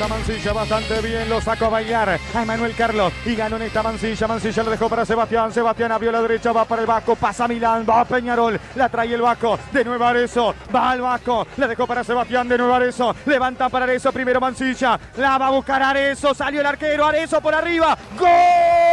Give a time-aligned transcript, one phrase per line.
[0.00, 1.28] pelota Mancilla bastante bien.
[1.28, 3.12] Lo sacó a bailar a Emanuel Carlos.
[3.26, 4.26] Y ganó en esta Mancilla.
[4.26, 5.52] Mancilla lo dejó para Sebastián.
[5.52, 6.52] Sebastián abrió la derecha.
[6.52, 7.16] Va para el Vasco.
[7.16, 7.84] Pasa Milán.
[7.88, 8.58] Va a Peñarol.
[8.76, 9.58] La trae el Vasco.
[9.72, 10.54] De nuevo Arezo.
[10.74, 11.46] Va al Vasco.
[11.56, 12.48] La dejó para Sebastián.
[12.48, 13.14] De nuevo Arezo.
[13.26, 14.12] Levanta para Arezo.
[14.12, 14.98] Primero Mancilla.
[15.16, 16.34] La va a buscar Arezo.
[16.34, 17.06] Salió el arquero.
[17.06, 17.96] Arezo por arriba.
[18.18, 18.89] ¡Gol!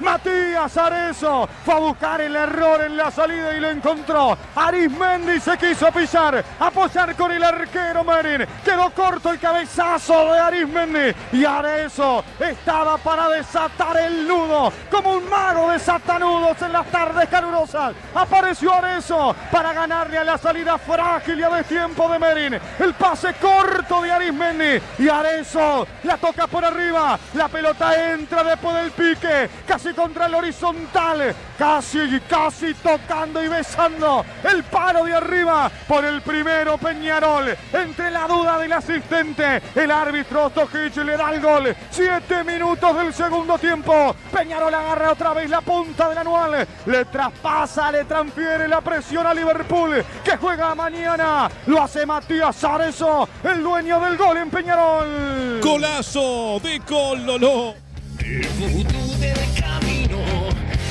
[0.00, 4.36] Matías Arezo fue a buscar el error en la salida y lo encontró.
[4.54, 8.46] Arismendi se quiso pisar, apoyar con el arquero Merin.
[8.64, 14.72] Quedó corto el cabezazo de Arismendi y Arezo estaba para desatar el nudo.
[14.90, 17.94] Como un mago desata nudos en las tardes calurosas.
[18.14, 22.60] Apareció Arezo para ganarle a la salida frágil y a destiempo de Merin.
[22.78, 27.18] El pase corto de Arismendi y Arezo la toca por arriba.
[27.34, 34.24] La pelota entra después del pique, casi contra el horizontal, casi, casi tocando y besando
[34.44, 37.56] el paro de arriba por el primero Peñarol.
[37.72, 41.74] Entre la duda del asistente, el árbitro Tojic le da el gol.
[41.90, 44.14] Siete minutos del segundo tiempo.
[44.32, 46.66] Peñarol agarra otra vez la punta del anual.
[46.86, 51.50] Le traspasa, le transfiere la presión a Liverpool, que juega mañana.
[51.66, 55.60] Lo hace Matías Arezo, el dueño del gol en Peñarol.
[55.60, 57.91] Golazo de Cololo.
[58.24, 60.18] El futuro del camino,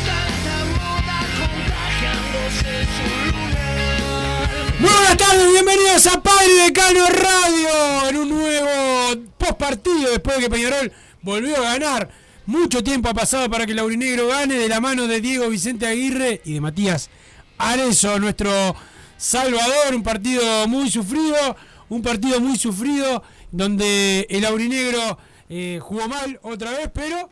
[0.05, 4.79] tanta moda contagiándose su lunar.
[4.79, 10.38] Muy buenas tardes, bienvenidos a Padre de Cano Radio en un nuevo post partido después
[10.38, 12.09] de que Peñarol volvió a ganar.
[12.47, 15.88] Mucho tiempo ha pasado para que el Aurinegro gane de la mano de Diego Vicente
[15.88, 17.09] Aguirre y de Matías
[17.57, 18.75] Arezo, nuestro
[19.16, 19.95] salvador.
[19.95, 21.55] Un partido muy sufrido,
[21.88, 25.17] un partido muy sufrido donde el Aurinegro
[25.53, 27.30] eh, jugó mal otra vez, pero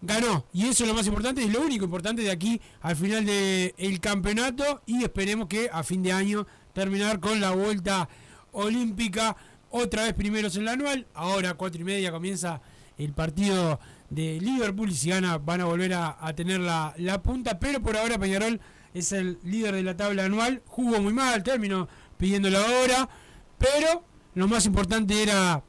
[0.00, 0.46] ganó.
[0.54, 4.00] Y eso es lo más importante, es lo único importante de aquí al final del
[4.00, 4.80] campeonato.
[4.86, 8.08] Y esperemos que a fin de año terminar con la vuelta
[8.52, 9.36] olímpica.
[9.70, 11.06] Otra vez primeros en la anual.
[11.12, 12.62] Ahora, cuatro y media, comienza
[12.96, 14.88] el partido de Liverpool.
[14.88, 17.58] Y si gana, van a volver a, tener la, la punta.
[17.58, 18.62] Pero por ahora, Peñarol
[18.94, 20.62] es el líder de la tabla anual.
[20.68, 21.86] Jugó muy mal, terminó
[22.16, 23.10] pidiendo la hora.
[23.58, 24.04] Pero
[24.34, 25.62] lo más importante era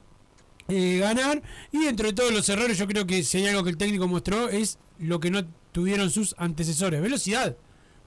[0.69, 1.41] eh, ganar.
[1.71, 4.07] Y dentro de todos los errores, yo creo que si hay algo que el técnico
[4.07, 7.01] mostró es lo que no tuvieron sus antecesores.
[7.01, 7.57] Velocidad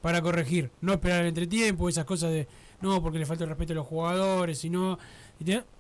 [0.01, 0.71] para corregir.
[0.81, 2.49] No esperar el entretiempo, esas cosas de
[2.83, 4.99] no, porque le falta el respeto a los jugadores, sino.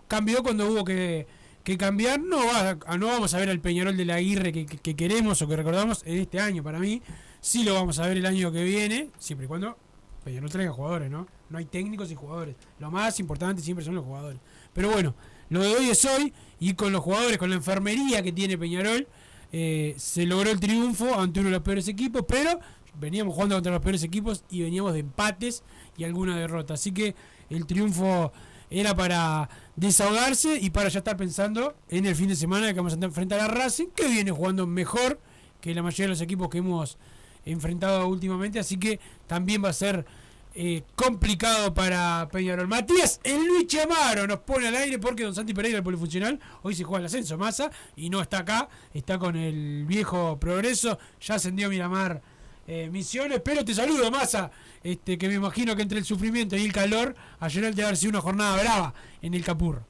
[0.06, 1.26] Cambió cuando hubo que,
[1.64, 2.20] que cambiar.
[2.20, 5.56] No, va, no vamos a ver al Peñarol de la Aguirre que queremos o que
[5.56, 7.02] recordamos en este año para mí.
[7.40, 9.76] Sí lo vamos a ver el año que viene, siempre y cuando
[10.24, 11.26] Peñarol traiga jugadores, ¿no?
[11.50, 12.54] No hay técnicos y jugadores.
[12.78, 14.40] Lo más importante siempre son los jugadores.
[14.72, 15.14] Pero bueno,
[15.48, 16.32] lo de hoy es hoy
[16.62, 19.08] y con los jugadores, con la enfermería que tiene Peñarol,
[19.50, 22.60] eh, se logró el triunfo ante uno de los peores equipos, pero
[23.00, 25.64] veníamos jugando contra los peores equipos y veníamos de empates
[25.96, 26.74] y alguna derrota.
[26.74, 27.16] Así que
[27.50, 28.32] el triunfo
[28.70, 32.92] era para desahogarse y para ya estar pensando en el fin de semana que vamos
[32.92, 35.18] a enfrentar a Racing, que viene jugando mejor
[35.60, 36.96] que la mayoría de los equipos que hemos
[37.44, 40.06] enfrentado últimamente, así que también va a ser
[40.54, 42.68] eh, complicado para Peñarol.
[42.68, 46.74] Matías, el Luis Chamaro nos pone al aire porque Don Santi Pereira, el polifuncional, hoy
[46.74, 51.36] se juega el ascenso, Massa, y no está acá, está con el viejo progreso, ya
[51.36, 52.20] ascendió Miramar
[52.66, 54.50] eh, Misiones, pero te saludo, Massa,
[54.82, 58.10] este, que me imagino que entre el sufrimiento y el calor, ayer te haber sido
[58.10, 59.86] una jornada brava en el Capurro.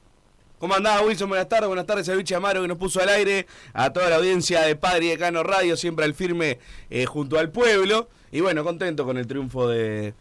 [0.59, 1.27] ¿Cómo andaba Wilson?
[1.27, 4.15] Buenas tardes, buenas tardes a Luis Amaro que nos puso al aire, a toda la
[4.15, 6.57] audiencia de Padre y de Cano Radio, siempre al firme
[6.89, 8.07] eh, junto al pueblo.
[8.31, 10.13] Y bueno, contento con el triunfo de,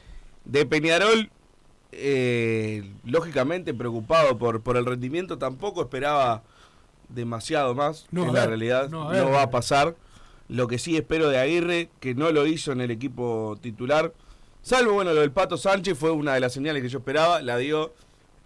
[0.45, 1.31] de Peñarol.
[1.95, 6.43] Eh, lógicamente preocupado por, por el rendimiento, tampoco esperaba
[7.11, 9.95] demasiado más, No, en la ver, realidad no, a va a pasar.
[10.49, 14.15] Lo que sí espero de Aguirre, que no lo hizo en el equipo titular,
[14.63, 17.59] salvo bueno lo del Pato Sánchez, fue una de las señales que yo esperaba, la
[17.59, 17.93] dio,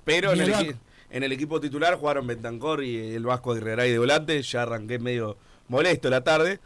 [0.05, 0.77] pero el,
[1.11, 4.43] en el equipo titular jugaron Bentancor y el Vasco de Herrera y de volante.
[4.43, 5.37] Ya arranqué medio
[5.69, 6.61] molesto la tarde.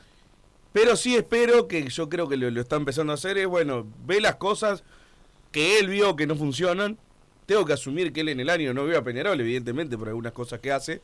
[0.73, 3.39] Pero sí espero que yo creo que lo, lo está empezando a hacer.
[3.39, 4.85] Es bueno, ve las cosas
[5.51, 6.99] que él vio que no funcionan.
[7.47, 10.33] Tengo que asumir que él en el año no vio a Peñarol, evidentemente, por algunas
[10.33, 11.01] cosas que hace.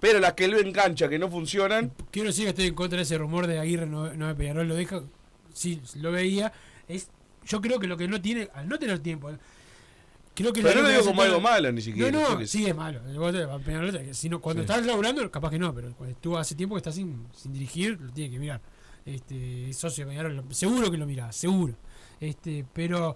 [0.00, 2.74] Pero las que él ve en cancha que no funcionan, Quiero decir que estoy en
[2.74, 5.02] contra de ese rumor de Aguirre, no, no de Peñarol, lo deja,
[5.52, 6.52] sí, lo veía.
[6.88, 7.08] Es,
[7.46, 9.30] yo creo que lo que no tiene, al no tener tiempo,
[10.34, 12.10] creo que pero no que lo digo como algo malo ni siquiera.
[12.10, 13.00] No, no, sí es malo.
[14.12, 14.70] Si no- cuando Sí.
[14.70, 18.00] estás laburando, capaz que no, pero cuando estuvo hace tiempo que está sin, sin dirigir,
[18.00, 18.60] lo tiene que mirar.
[19.04, 21.74] Este, es socio de Peñarol, seguro que lo mira, seguro.
[22.20, 23.14] Este, pero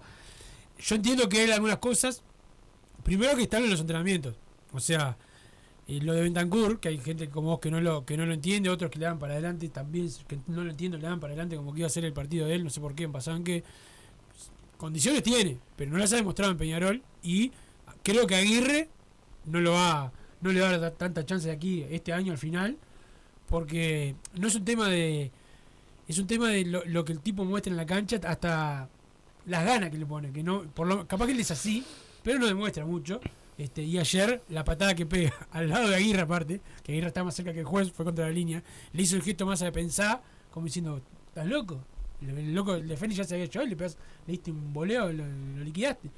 [0.79, 2.23] yo entiendo que él algunas cosas,
[3.03, 4.35] primero que están en los entrenamientos.
[4.73, 5.17] O sea,
[5.87, 8.33] eh, lo de Bentancur, que hay gente como vos que no lo que no lo
[8.33, 11.31] entiende, otros que le dan para adelante también, que no lo entiendo, le dan para
[11.31, 13.43] adelante como que iba a ser el partido de él, no sé por qué, pasaban
[13.43, 13.63] que
[14.77, 17.51] condiciones tiene, pero no las ha demostrado en Peñarol y
[18.03, 18.89] creo que Aguirre
[19.45, 22.37] no lo va no le va a dar tanta chance de aquí este año al
[22.37, 22.77] final
[23.47, 25.31] porque no es un tema de
[26.07, 28.89] es un tema de lo que el tipo muestra en la cancha hasta
[29.47, 31.83] las ganas que le pone que no por lo, capaz que él es así
[32.23, 33.19] pero no demuestra mucho.
[33.57, 37.23] Este y ayer la patada que pega al lado de Aguirre aparte que Aguirre está
[37.23, 38.61] más cerca que el juez fue contra la línea
[38.93, 40.21] le hizo el gesto más de pensar
[40.51, 41.79] como diciendo estás loco
[42.21, 43.97] el, el loco el de ya se había hecho le pegas,
[44.27, 46.09] le diste un boleo lo, lo liquidaste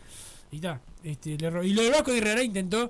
[0.52, 2.90] y está este le y lo de Vasco de Herrera intentó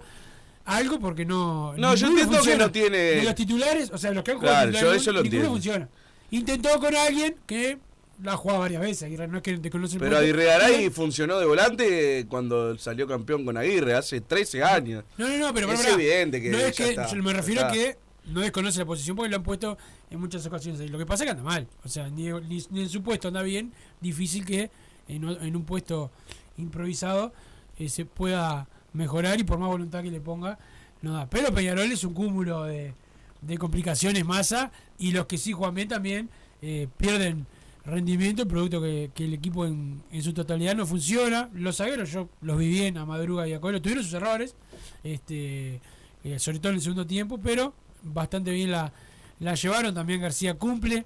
[0.66, 4.24] algo porque no No, yo entiendo que no tiene- de los titulares o sea los
[4.24, 5.52] que han jugado Claro, titulares, yo eso lo ninguno entiendo.
[5.52, 5.90] funciona.
[6.32, 7.78] Intentó con alguien que
[8.22, 10.18] la ha jugado varias veces Aguirre no es que te conoce el Pero.
[10.18, 15.04] Aguirre Garay funcionó de volante cuando salió campeón con Aguirre, hace 13 años.
[15.18, 17.98] No, no, no, pero Es evidente que no es que está, me refiero a que
[18.26, 19.78] no desconoce la posición porque lo han puesto
[20.12, 20.82] en muchas ocasiones.
[20.82, 20.88] ahí.
[20.90, 21.68] Lo que pasa es que anda mal.
[21.84, 23.72] O sea, ni, ni- ni en su puesto anda bien.
[24.02, 24.70] Difícil que
[25.08, 25.24] en,
[25.56, 26.12] un puesto
[26.58, 27.34] improvisado
[27.78, 30.60] eh, se pueda mejorar y por más voluntad que le ponga,
[31.02, 31.30] no da.
[31.30, 32.94] Pero Peñarol es un cúmulo de,
[33.42, 36.30] de complicaciones masa y los que sí juegan bien también
[36.62, 37.48] eh, pierden
[37.90, 41.50] rendimiento, producto que, el equipo en, en su totalidad no funciona.
[41.54, 44.56] Los zagueros yo los vi bien a Madruga y a Coelho, tuvieron sus errores,
[45.04, 45.82] este
[46.24, 48.92] eh, sobre todo en el segundo tiempo, pero bastante bien la,
[49.40, 49.94] la llevaron.
[49.94, 51.06] También García cumple.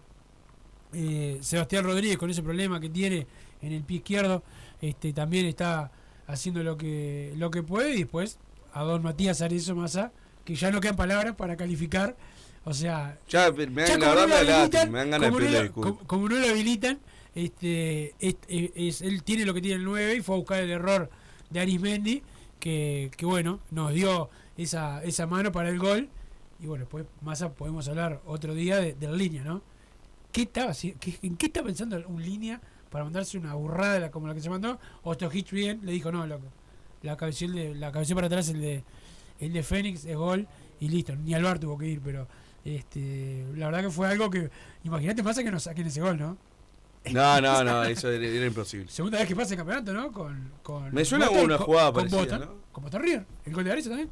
[0.96, 3.26] Eh, Sebastián Rodríguez con ese problema que tiene
[3.64, 4.44] en el pie izquierdo,
[4.80, 5.92] este también está
[6.28, 8.38] haciendo lo que lo que puede y después
[8.74, 10.12] a don Matías Arezo Massa,
[10.46, 12.16] que ya no quedan palabras para calificar,
[12.66, 15.38] o sea, Ya me me ya dan, me habilitan, me dan ganas de como no
[15.40, 15.94] pedirle lo- disculpas.
[15.94, 17.00] como- como no lo habilitan,
[17.36, 20.64] este, es, es- es- él tiene lo que tiene el 9 y fue a buscar
[20.64, 21.10] el error
[21.50, 22.24] de Arismendi,
[22.60, 26.10] que, que bueno, nos dio esa, esa mano para el gol.
[26.60, 29.62] Y bueno, pues más podemos hablar otro día de, de la línea, ¿no?
[30.32, 34.28] ¿Qué estaba, qué- ¿En qué está pensando un línea para mandarse una burrada la- como
[34.28, 34.80] la que se mandó?
[35.04, 36.46] Ostojich bien le dijo, no, loco.
[37.02, 38.84] La de, la cabeceó para atrás el de
[39.40, 40.48] el de Fénix es gol
[40.80, 41.14] y listo.
[41.18, 42.28] Ni Alvar tuvo que ir, pero
[42.66, 44.50] este la verdad que fue algo que.
[44.84, 46.38] Imagínate pasa que nos saquen ese gol, ¿no?
[47.12, 48.90] No, no, no, eso era, era imposible.
[48.90, 50.12] Segunda vez que pasa el campeonato, ¿no?
[50.12, 52.56] Con, con Me suena Boston, una jugada con parecida, Boston, ¿no?
[52.72, 53.26] Con Boston River.
[53.46, 54.10] El gol de Areza también.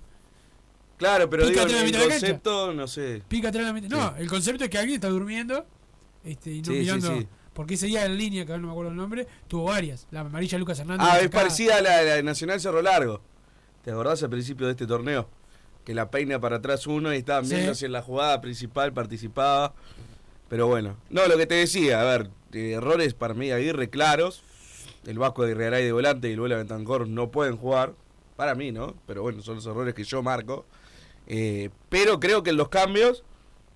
[0.98, 3.24] Claro, pero Pica digo, el concepto, no sé.
[3.28, 3.90] Pica atrás la mitad.
[3.90, 5.66] No, el concepto es que alguien está durmiendo
[6.24, 7.18] este, y no Sí, mirando.
[7.18, 7.28] sí.
[7.54, 10.08] Porque ese día en línea, que ahora no me acuerdo el nombre, tuvo varias.
[10.12, 11.08] La amarilla Lucas Hernández.
[11.10, 13.20] Ah, es parecida a la, la de Nacional Cerro Largo.
[13.84, 15.28] ¿Te acordás al principio de este torneo?
[15.86, 17.56] Que la peina para atrás uno y estaban Sí.
[17.56, 19.74] viendo si en la jugada principal participaba.
[20.50, 24.44] Pero bueno, no, lo que te decía, a ver, eh, errores para mí Aguirre claros.
[25.08, 27.94] El Vasco de Regaray de volante y el Vuela Bentancor no pueden jugar.
[28.36, 28.96] Para mí, ¿no?
[29.08, 30.66] Pero bueno, son los errores que yo marco.
[31.28, 33.24] Eh, pero creo que en los cambios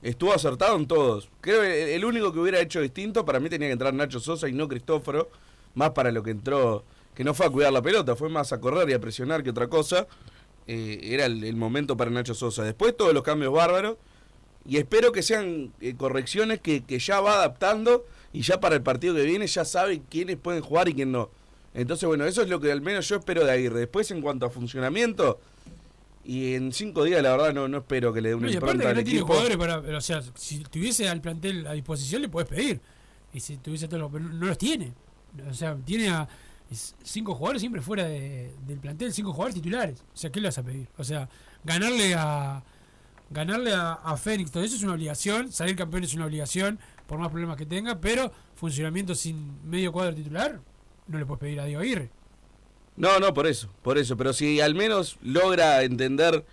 [0.01, 1.29] estuvo acertado en todos.
[1.41, 4.47] Creo que el único que hubiera hecho distinto, para mí tenía que entrar Nacho Sosa
[4.49, 5.29] y no Cristóforo.
[5.75, 8.59] Más para lo que entró, que no fue a cuidar la pelota, fue más a
[8.59, 10.07] correr y a presionar que otra cosa.
[10.67, 12.63] Eh, era el, el momento para Nacho Sosa.
[12.63, 13.97] Después todos los cambios bárbaros.
[14.67, 18.03] Y espero que sean eh, correcciones que, que ya va adaptando
[18.33, 21.29] y ya para el partido que viene ya sabe quiénes pueden jugar y quién no.
[21.75, 23.81] Entonces, bueno, eso es lo que al menos yo espero de Aguirre.
[23.81, 25.39] Después, en cuanto a funcionamiento,
[26.23, 28.89] y en cinco días, la verdad, no, no espero que le dé una No, impronta
[28.89, 29.27] al no tiene equipo.
[29.27, 29.77] jugadores para.
[29.97, 32.81] O sea, si tuviese al plantel a disposición, le puedes pedir.
[33.33, 34.21] Y si tuviese todos los.
[34.21, 34.93] No los tiene.
[35.47, 36.27] O sea, tiene a
[37.03, 40.03] cinco jugadores siempre fuera de- del plantel, cinco jugadores titulares.
[40.13, 40.87] O sea, ¿qué le vas a pedir?
[40.97, 41.29] O sea,
[41.63, 42.63] ganarle a.
[43.31, 45.51] Ganarle a, a Fénix, todo eso es una obligación.
[45.51, 46.77] Salir campeón es una obligación,
[47.07, 47.99] por más problemas que tenga.
[47.99, 50.59] Pero funcionamiento sin medio cuadro titular,
[51.07, 52.11] no le puedes pedir a Diego Aguirre.
[52.97, 54.15] No, no, por eso, por eso.
[54.15, 56.45] Pero si al menos logra entender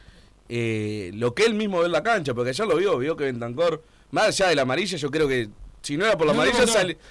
[0.49, 3.25] eh, lo que él mismo ve en la cancha, porque ayer lo vio, vio que
[3.25, 5.51] Bentancor, más allá de la amarilla, yo creo que
[5.83, 6.65] si no era por la No, amarilla,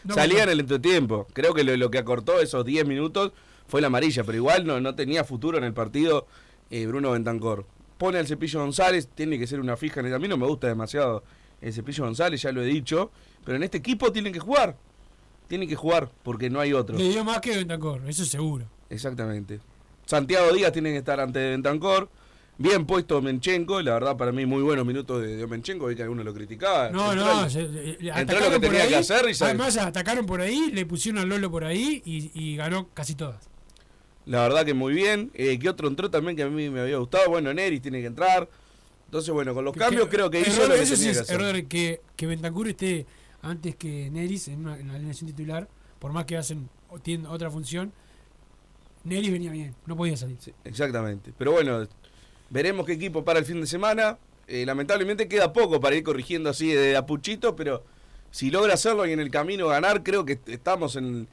[0.05, 1.27] no, salía en el entretiempo.
[1.33, 3.31] Creo que lo, lo que acortó esos 10 minutos
[3.67, 6.25] fue la amarilla, pero igual no, no tenía futuro en el partido
[6.69, 7.65] eh, Bruno Bentancor.
[7.97, 9.99] Pone al Cepillo González, tiene que ser una fija.
[9.99, 11.23] en el- A mí no me gusta demasiado
[11.61, 13.11] el Cepillo González, ya lo he dicho,
[13.45, 14.75] pero en este equipo tienen que jugar.
[15.47, 16.97] Tienen que jugar, porque no hay otro.
[16.97, 18.65] Le dio más que Bentancor, eso seguro.
[18.89, 19.59] Exactamente.
[20.05, 22.09] Santiago Díaz tiene que estar ante Bentancor.
[22.61, 26.03] Bien puesto Menchenko, la verdad para mí muy buenos minutos de, de Menchenko, vi que
[26.03, 26.89] alguno lo criticaba.
[26.91, 29.43] No, Entró no, el- se- le- le entró lo que tenía ahí, que hacer y.
[29.43, 33.49] Además, atacaron por ahí, le pusieron al Lolo por ahí y, y ganó casi todas.
[34.25, 35.31] La verdad que muy bien.
[35.33, 37.27] Eh, ¿Qué otro entró también que a mí me había gustado?
[37.29, 38.47] Bueno, Neris tiene que entrar.
[39.05, 41.17] Entonces, bueno, con los cambios creo que hizo error, lo que eso sí tenía que
[41.19, 41.41] es hacer.
[41.41, 43.05] error que, que Bentancur esté
[43.41, 45.67] antes que Neris en, una, en la alineación titular,
[45.99, 46.69] por más que hacen
[47.01, 47.91] tienen otra función.
[49.03, 50.37] Neris venía bien, no podía salir.
[50.39, 51.33] Sí, exactamente.
[51.37, 51.87] Pero bueno,
[52.51, 54.19] veremos qué equipo para el fin de semana.
[54.47, 57.83] Eh, lamentablemente queda poco para ir corrigiendo así de a puchito, pero
[58.29, 61.27] si logra hacerlo y en el camino ganar, creo que estamos en,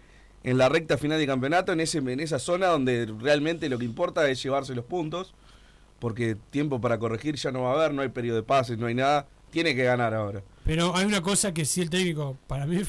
[0.44, 3.84] en la recta final de campeonato, en, ese, en esa zona donde realmente lo que
[3.84, 5.34] importa es llevarse los puntos,
[5.98, 8.86] porque tiempo para corregir ya no va a haber, no hay periodo de pases, no
[8.86, 10.42] hay nada, tiene que ganar ahora.
[10.64, 12.80] Pero hay una cosa que sí el técnico, para mí,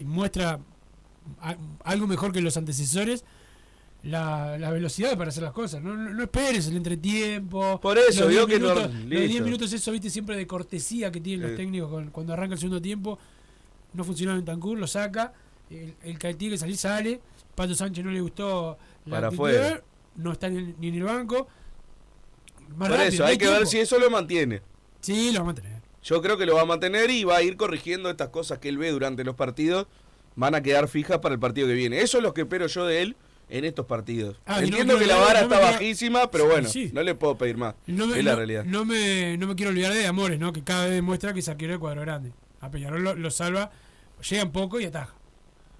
[0.00, 0.60] muestra
[1.84, 3.24] algo mejor que los antecesores,
[4.04, 5.82] la, la velocidad para hacer las cosas.
[5.82, 7.80] No, no, no esperes el entretiempo.
[7.80, 9.44] Por eso, 10 que no- minutos, Los 10 listo.
[9.44, 12.82] minutos, eso, viste, siempre de cortesía que tienen los técnicos con- cuando arranca el segundo
[12.82, 13.18] tiempo.
[13.94, 15.32] No funcionó en Tancur, lo saca.
[15.70, 17.20] El, el que tiene que salir, sale.
[17.54, 19.82] Pato Sánchez no le gustó la Para afuera.
[20.16, 21.46] No está ni, ni en el banco.
[22.76, 24.62] Más Por rápido, eso, no hay que ver si eso lo mantiene.
[25.00, 25.82] Sí, lo va a mantener.
[26.02, 28.68] Yo creo que lo va a mantener y va a ir corrigiendo estas cosas que
[28.68, 29.86] él ve durante los partidos.
[30.34, 32.00] Van a quedar fijas para el partido que viene.
[32.00, 33.16] Eso es lo que espero yo de él
[33.52, 34.40] en estos partidos.
[34.46, 36.90] Ah, no Entiendo que la vara no está bajísima, pero Sí, bueno, sí.
[36.92, 37.74] no le puedo pedir más.
[37.86, 38.64] Es la realidad.
[38.64, 40.52] No me, no me quiero olvidar de Amores, ¿no?
[40.52, 42.32] Que cada vez demuestra que es arquero de cuadro grande.
[42.60, 43.70] A Peñarol lo, lo salva,
[44.28, 45.14] llega un poco y ataja.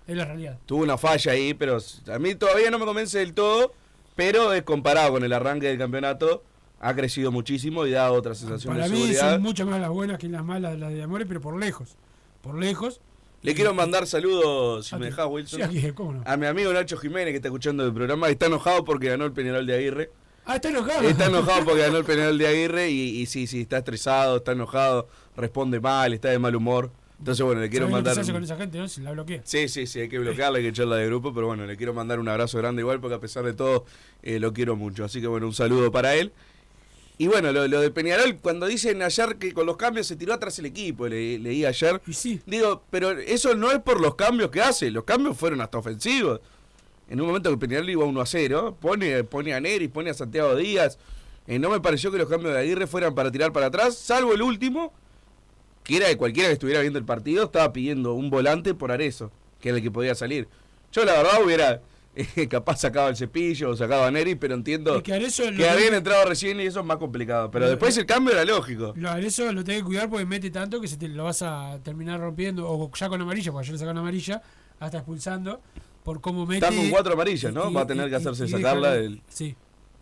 [0.06, 0.58] Es la realidad.
[0.66, 1.78] Tuvo una falla ahí, pero
[2.12, 3.72] a mí todavía no me convence del todo.
[4.16, 6.44] Pero es comparado con el arranque del campeonato,
[6.80, 9.32] ha crecido muchísimo y da otra sensación Para de mí seguridad.
[9.32, 11.96] son mucho más las buenas que las malas las de Amores, pero por lejos.
[12.42, 13.00] Por lejos.
[13.42, 15.60] Le quiero mandar saludos, si Ah, me dejás, Wilson.
[15.72, 16.22] Sí, ¿cómo no?
[16.24, 19.32] A mi amigo Nacho Jiménez que está escuchando el programa, está enojado porque ganó el
[19.32, 20.10] Peñarol de Aguirre.
[20.44, 21.02] Ah, está enojado.
[21.08, 24.52] Está enojado porque ganó el Peñarol de Aguirre y, y sí, sí, está estresado, está
[24.52, 26.90] enojado, responde mal, está de mal humor.
[27.18, 28.14] Entonces, bueno, le quiero ¿Sabés lo que mandar...
[28.14, 28.88] se hace con esa gente, no?
[28.88, 29.42] Si la bloquea.
[29.44, 31.94] Sí, sí, sí, hay que bloquearla, hay que echarla de grupo, pero bueno, le quiero
[31.94, 33.84] mandar un abrazo grande igual porque a pesar de todo
[34.24, 35.04] eh, lo quiero mucho.
[35.04, 36.32] Así que bueno, un saludo para él.
[37.22, 40.34] Y bueno, lo, lo de Peñarol, cuando dicen ayer que con los cambios se tiró
[40.34, 42.02] atrás el equipo, le- leí ayer.
[42.04, 42.40] Y sí.
[42.46, 46.40] Digo, pero eso no es por los cambios que hace, los cambios fueron hasta ofensivos.
[47.08, 50.14] En un momento que Peñarol iba 1 a 0, pone, pone a Neris, pone a
[50.14, 50.98] Santiago Díaz.
[51.46, 54.32] Eh, no me pareció que los cambios de Aguirre fueran para tirar para atrás, salvo
[54.34, 54.92] el último,
[55.84, 59.30] que era de cualquiera que estuviera viendo el partido, estaba pidiendo un volante por Arezo,
[59.60, 60.48] que era el que podía salir.
[60.90, 61.82] Yo la verdad hubiera,
[62.14, 65.12] eh, capaz sacaba el cepillo o sacaba a Neris, pero entiendo Es que
[65.56, 67.50] que habían entrado recién y eso es más complicado.
[67.50, 68.92] Pero Lo- después el cambio era lógico.
[68.96, 71.78] Lo, Arezzo lo tenés que cuidar porque mete tanto que se te lo vas a
[71.82, 72.68] terminar rompiendo.
[72.68, 74.42] O ya con amarilla, porque ayer le sacaron amarilla,
[74.80, 75.60] hasta expulsando.
[76.04, 76.64] Por cómo mete.
[76.66, 77.70] Están con cuatro amarillas, ¿no?
[77.70, 79.54] y- Va a tener y- que hacerse y- sacarla del- Sí.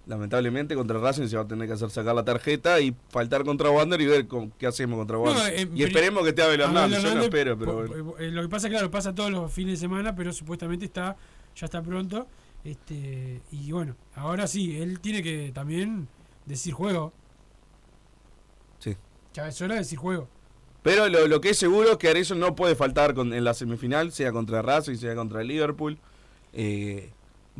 [0.07, 3.71] Lamentablemente contra Racing se va a tener que hacer sacar la tarjeta y faltar contra
[3.71, 5.55] Wander y ver con, qué hacemos contra Wander.
[5.55, 8.15] eh, y esperemos que esté Abel Hernández, yo no espero, pero bueno.
[8.19, 11.17] eh, Lo que pasa, claro, pasa todos los fines de semana, pero supuestamente está
[11.61, 12.27] ya está pronto.
[12.65, 16.09] Este Y bueno, ahora sí, él tiene que también
[16.47, 17.13] decir juego.
[18.79, 18.97] Sí.
[19.35, 20.29] De decir juego.
[20.83, 23.53] Pero lo, lo que es seguro es que Arezzo no puede faltar con- en la
[23.55, 25.99] semifinal, sea contra Racing, sea contra el Liverpool.
[26.53, 27.11] Eh,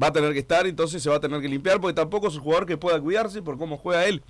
[0.03, 2.35] va a tener que estar, entonces se va a tener que limpiar, porque tampoco es
[2.37, 4.23] un jugador que pueda cuidarse por cómo juega él.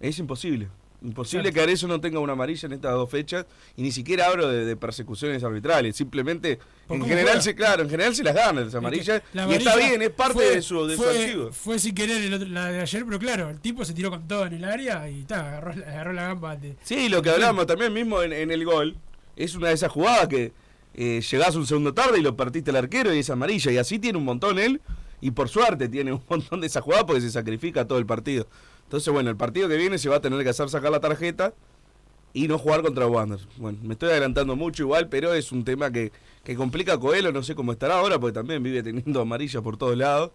[0.00, 0.68] Es imposible.
[1.00, 4.48] Imposible que Arezzo no tenga una amarilla en estas dos fechas y ni siquiera hablo
[4.48, 5.94] de, de persecuciones arbitrales.
[5.94, 9.22] Simplemente, en general, se, claro, en general se las gana las amarillas.
[9.32, 11.52] La y está bien, es parte fue- de su, de su fue, archivo.
[11.52, 14.26] Fue sin querer el otro- la de ayer, pero claro, el tipo se tiró con
[14.26, 16.74] todo en el área y ta, agarró, agarró la gamba de.
[16.82, 18.96] Sí, lo que hablamos también mismo en, en el gol,
[19.36, 20.52] es una de esas jugadas que
[20.94, 23.70] eh, llegás un segundo tarde y lo partiste al arquero y es amarilla.
[23.70, 24.80] Y así tiene un montón él,
[25.20, 28.48] y por suerte tiene un montón de esa jugada porque se sacrifica todo el partido.
[28.88, 31.52] Entonces, bueno, el partido que viene se va a tener que hacer sacar la tarjeta
[32.32, 33.38] y no jugar contra Wander.
[33.58, 36.10] Bueno, me estoy adelantando mucho igual, pero es un tema que,
[36.42, 39.76] que complica a Coelho, no sé cómo estará ahora, porque también vive teniendo amarillas por
[39.76, 40.30] todos lados.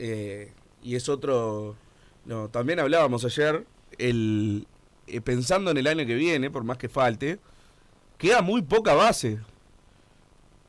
[0.00, 1.76] Eh, y es otro...
[2.24, 3.64] No, también hablábamos ayer,
[3.98, 4.66] el,
[5.06, 7.38] eh, pensando en el año que viene, por más que falte,
[8.18, 9.38] queda muy poca base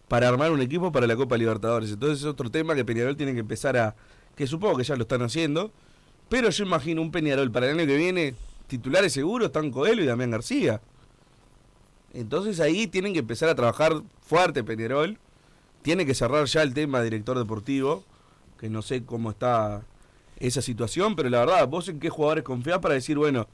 [0.07, 1.89] para armar un equipo para la Copa Libertadores.
[1.93, 3.95] Entonces es otro tema que Peñarol tiene que empezar a...
[4.35, 5.71] que supongo que ya lo están haciendo,
[6.31, 8.35] pero yo imagino un Peñarol para el año que viene,
[8.67, 10.79] titulares seguros, están Coelho y Damián García.
[12.13, 15.17] Entonces ahí tienen que empezar a trabajar fuerte Peñarol.
[15.81, 18.05] Tiene que cerrar ya el tema director deportivo,
[18.57, 19.81] que no sé cómo está
[20.39, 23.45] esa situación, pero la verdad, vos en qué jugadores confiás para decir, bueno,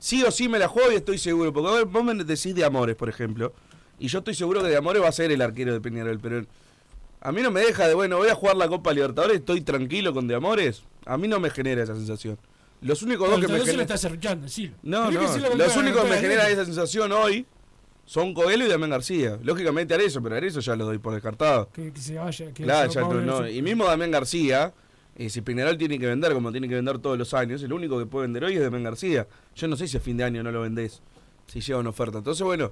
[0.00, 1.52] sí o sí me la juego y estoy seguro.
[1.52, 3.52] Porque vos me decís de Amores, por ejemplo,
[4.00, 6.44] y yo estoy seguro que de Amores va a ser el arquero de Peñarol, pero
[7.26, 10.14] a mí no me deja de, bueno, voy a jugar la Copa Libertadores, estoy tranquilo
[10.14, 10.84] con de Amores.
[11.06, 12.38] A mí no me genera esa sensación.
[12.80, 13.88] Los únicos dos que me generan...
[14.84, 15.20] No, no.
[15.56, 17.44] Los únicos que me generan esa sensación hoy
[18.04, 19.40] son Coelho y Damián García.
[19.42, 21.68] Lógicamente Arezo, pero Arezo ya lo doy por descartado.
[21.72, 22.52] Que, que se vaya.
[22.52, 23.48] Que Claro, se ya no, no.
[23.48, 24.72] Y mismo Damián García,
[25.16, 27.98] eh, si Peñarol tiene que vender como tiene que vender todos los años, el único
[27.98, 29.26] que puede vender hoy es Damián García.
[29.56, 31.02] Yo no sé si a fin de año no lo vendés,
[31.48, 32.18] si llega una oferta.
[32.18, 32.70] Entonces, bueno,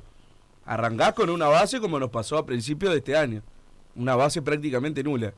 [0.64, 3.42] arrancás con una base como nos pasó a principios de este año.
[3.96, 5.32] Una base prácticamente nula.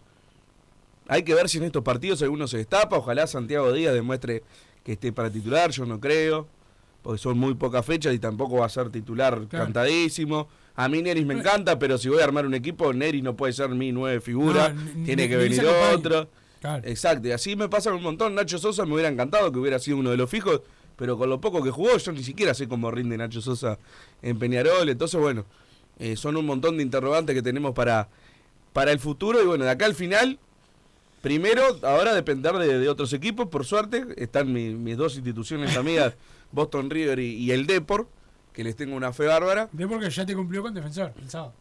[1.08, 2.96] Hay que ver si en estos partidos alguno se destapa.
[2.96, 4.42] Ojalá Santiago Díaz demuestre
[4.82, 6.48] que esté para titular, yo no creo.
[7.02, 9.66] porque son muy pocas fechas y tampoco va a ser titular Claro.
[9.66, 10.48] cantadísimo.
[10.74, 13.52] A mí Neris me encanta, pero si voy a armar un equipo, Neris no puede
[13.52, 16.28] ser mi nueve figura, No, tiene que ni venir otro.
[16.60, 16.82] Claro.
[16.84, 18.34] Exacto, y así me pasa un montón.
[18.34, 20.62] Nacho Sosa me hubiera encantado que hubiera sido uno de los fijos,
[20.96, 23.78] pero con lo poco que jugó, yo ni siquiera sé cómo rinde Nacho Sosa
[24.20, 24.88] en Peñarol.
[24.88, 25.44] Entonces, bueno,
[26.00, 28.08] eh, son un montón de interrogantes que tenemos para,
[28.76, 29.42] para el futuro.
[29.42, 30.38] Y bueno, de acá al final,
[31.22, 33.48] primero, ahora depender de, de otros equipos.
[33.48, 36.14] Por suerte, están mi- mis dos instituciones amigas,
[36.52, 38.06] Boston River y, y el Depor,
[38.52, 39.70] que les tengo una fe bárbara.
[39.72, 41.54] De porque ya te cumplió con defensor el sábado.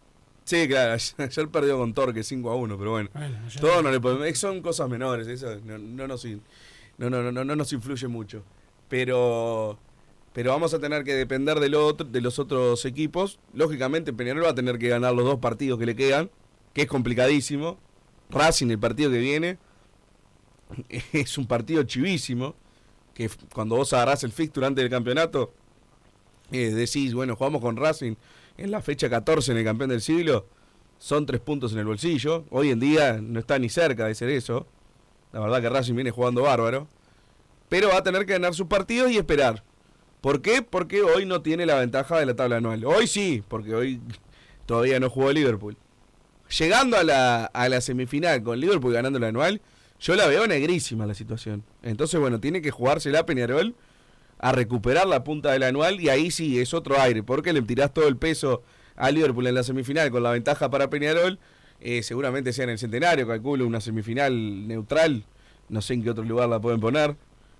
[0.43, 3.09] Sí, claro, ayer perdió con Torque 5 a 1, pero bueno.
[3.13, 7.31] Bueno, Todo no le podemos, son cosas menores, eso no, no nos, no, no, no,
[7.31, 8.43] no, no nos influye mucho.
[8.89, 9.79] Pero,
[10.33, 13.39] pero vamos a tener que depender del otro, de los otros equipos.
[13.53, 16.29] Lógicamente Peñarol va a tener que ganar los dos partidos que le quedan,
[16.75, 17.79] que es complicadísimo.
[18.29, 19.57] Racing, el partido que viene,
[21.13, 22.53] es un partido chivísimo,
[23.15, 25.53] que cuando vos agarrás el fixture antes del campeonato,
[26.51, 28.15] eh, decís, bueno, jugamos con Racing
[28.57, 30.47] en la fecha 14 en el campeón del siglo,
[30.97, 32.45] son tres puntos en el bolsillo.
[32.49, 34.67] Hoy en día no está ni cerca de ser eso.
[35.33, 36.87] La verdad que Racing viene jugando bárbaro.
[37.67, 39.63] Pero va a tener que ganar sus partidos y esperar.
[40.21, 40.61] ¿Por qué?
[40.61, 42.85] Porque hoy no tiene la ventaja de la tabla anual.
[42.85, 44.01] Hoy sí, porque hoy
[44.65, 45.77] todavía no jugó Liverpool.
[46.57, 49.61] Llegando a la, a la semifinal con Liverpool ganando la anual,
[49.99, 51.63] yo la veo negrísima la situación.
[51.83, 53.75] Entonces, bueno, tiene que jugársela Peñarol
[54.39, 57.93] a recuperar la punta del anual y ahí sí es otro aire, porque le tirás
[57.93, 58.63] todo el peso
[58.95, 61.39] a Liverpool en la semifinal con la ventaja para Peñarol,
[61.81, 65.25] eh, seguramente sea en el centenario, calculo una semifinal neutral,
[65.67, 67.15] no sé en qué otro lugar la pueden poner.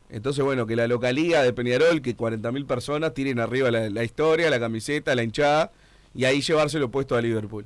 [0.10, 4.50] Entonces, bueno, que la localía de Peñarol, que 40.000 personas tiren arriba la, la historia,
[4.50, 5.72] la camiseta, la hinchada,
[6.14, 7.66] y ahí llevárselo puesto a Liverpool.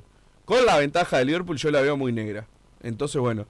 [0.50, 2.44] Con la ventaja de Liverpool yo la veo muy negra.
[2.82, 3.46] Entonces, bueno,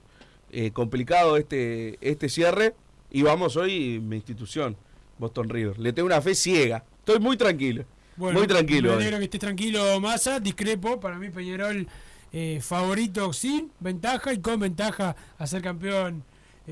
[0.51, 2.75] eh, complicado este, este cierre.
[3.09, 4.77] Y vamos hoy, mi institución,
[5.17, 5.79] Boston River.
[5.79, 6.83] Le tengo una fe ciega.
[6.99, 7.85] Estoy muy tranquilo.
[8.17, 8.95] Bueno, muy tranquilo.
[8.97, 10.39] Me que estés tranquilo, Massa.
[10.39, 10.99] Discrepo.
[10.99, 11.87] Para mí, Peñarol
[12.33, 16.23] eh, favorito sin ventaja y con ventaja a ser campeón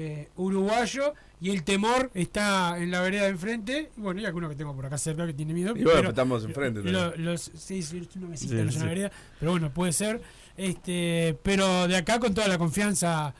[0.01, 1.13] eh, uruguayo.
[1.41, 3.91] Y el temor está en la vereda de enfrente.
[3.97, 5.71] Y bueno, y alguno que tengo por acá cerca que tiene miedo.
[5.75, 6.93] Y bueno, pero- estamos enfrente también.
[6.95, 8.89] lo- los, sí, sí, es una mesita, Sí, no es una sí.
[8.89, 9.11] vereda.
[9.39, 10.21] Pero bueno, puede ser.
[10.57, 13.33] Este, pero de acá con toda la confianza.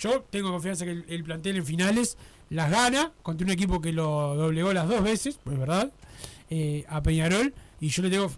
[0.00, 2.16] Yo tengo confianza que el, el plantel en finales
[2.48, 5.92] las gana contra un equipo que lo doblegó las dos veces, pues verdad,
[6.50, 7.52] eh, a Peñarol.
[7.80, 8.30] Y yo le tengo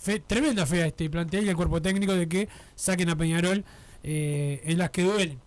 [0.00, 3.64] fe- tremenda fe a este plantel y al cuerpo técnico de que saquen a Peñarol
[4.02, 5.38] eh, en las que duelen.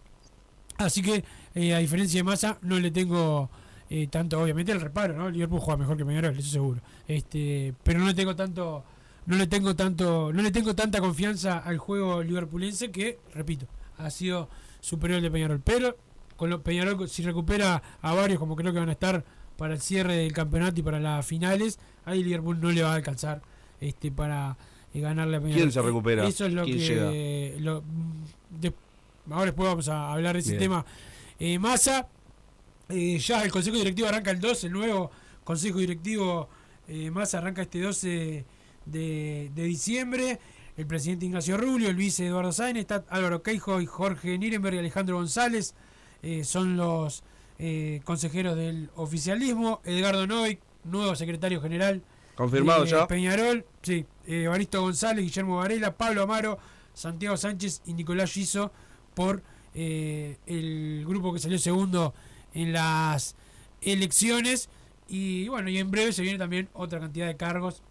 [0.77, 1.23] Así que,
[1.55, 3.49] eh, a diferencia de Massa, no le tengo
[3.89, 5.29] eh, tanto, obviamente, el reparo, ¿no?
[5.29, 6.81] Liverpool juega mejor que Peñarol, eso seguro.
[7.07, 8.83] Este, pero no le tengo tanto,
[9.25, 13.65] no le tengo tanto, no le tengo tanta confianza al juego liverpulense que, repito,
[13.97, 14.47] ha sido
[14.79, 15.61] superior al de Peñarol.
[15.63, 15.97] Pero
[16.37, 19.23] con lo, Peñarol, si recupera a varios, como creo que van a estar
[19.57, 22.95] para el cierre del campeonato y para las finales, ahí Liverpool no le va a
[22.95, 23.41] alcanzar
[23.79, 24.57] este para
[24.93, 25.59] eh, ganarle a Peñarol.
[25.61, 26.25] ¿Quién se recupera?
[26.27, 27.83] Eso es lo ¿Quién que lo-
[28.59, 28.73] de-
[29.29, 30.61] ahora después vamos a hablar de ese Bien.
[30.61, 30.85] tema.
[31.43, 32.07] Eh, Massa,
[32.89, 35.09] eh, ya el Consejo Directivo arranca el 12, el nuevo
[35.43, 36.47] Consejo Directivo
[36.87, 38.45] eh, Massa arranca este 12
[38.85, 40.39] de, de diciembre.
[40.77, 44.79] El presidente Ignacio Rubio, el vice Eduardo Sáenz, está Álvaro Queijo y Jorge Nirenberg y
[44.79, 45.73] Alejandro González.
[46.21, 47.23] eh, son los
[47.57, 49.81] eh, consejeros del oficialismo.
[49.83, 52.03] Edgardo Noy, nuevo secretario general
[52.35, 53.07] ¿Confirmado ya?
[53.07, 54.05] Peñarol, sí.
[54.27, 56.59] Evaristo González, Guillermo Varela, Pablo Amaro,
[56.93, 58.71] Santiago Sánchez y Nicolás Giso
[59.15, 59.41] por
[59.75, 62.13] eh, el grupo que salió segundo
[62.53, 63.35] en las
[63.81, 64.69] elecciones.
[65.07, 67.81] Y bueno, y en breve se viene también otra cantidad de cargos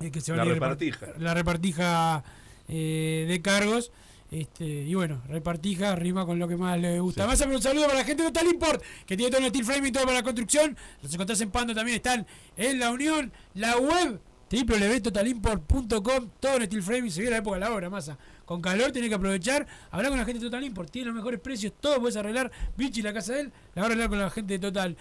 [0.00, 1.06] eh, que se van La a repartija.
[1.06, 2.24] repart- La repartija
[2.68, 3.92] eh, de cargos.
[4.30, 7.22] Este, y bueno, repartija rima con lo que más le gusta.
[7.22, 7.28] Sí.
[7.28, 9.88] Más un saludo para la gente de Total Import, que tiene todo el steel frame
[9.88, 10.76] y todo para la construcción.
[11.02, 16.82] Los encontrás en Pando también están en la Unión, la web www.totalimport.com, todo en steel
[16.82, 18.18] frame y se viene la época de la hora, masa.
[18.44, 21.40] Con calor tenés que aprovechar, hablar con la gente de Total Import, tiene los mejores
[21.40, 22.50] precios, todo puedes arreglar.
[22.76, 24.96] Bichi, la casa de él, la va a arreglar con la gente de Total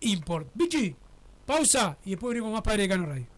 [0.00, 0.48] Import.
[0.54, 0.94] Bichi,
[1.46, 3.37] pausa y después venimos más Padre de Cano Radio.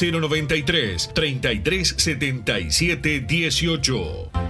[0.00, 4.49] 093 3377 18.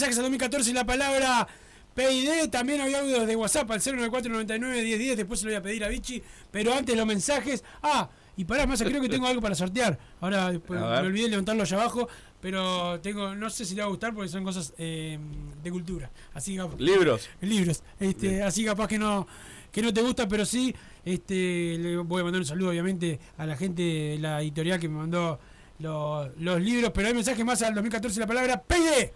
[0.00, 1.46] Mensajes al 2014 y la palabra
[1.94, 2.48] PID.
[2.50, 5.14] También hay audios de WhatsApp al 094991010.
[5.14, 6.22] Después se lo voy a pedir a Vichy.
[6.50, 7.62] Pero antes los mensajes.
[7.82, 9.98] Ah, y pará, más creo que tengo algo para sortear.
[10.22, 12.08] Ahora después, me olvidé de levantarlo allá abajo.
[12.40, 15.18] Pero tengo, no sé si le va a gustar porque son cosas eh,
[15.62, 16.10] de cultura.
[16.32, 17.28] Así que Libros.
[17.42, 17.82] libros.
[17.98, 19.26] Este, así capaz que no
[19.70, 23.44] que no te gusta, pero sí este le voy a mandar un saludo obviamente a
[23.44, 25.38] la gente de la editorial que me mandó
[25.78, 29.12] los, los libros, pero hay mensajes más al 2014 la palabra PD.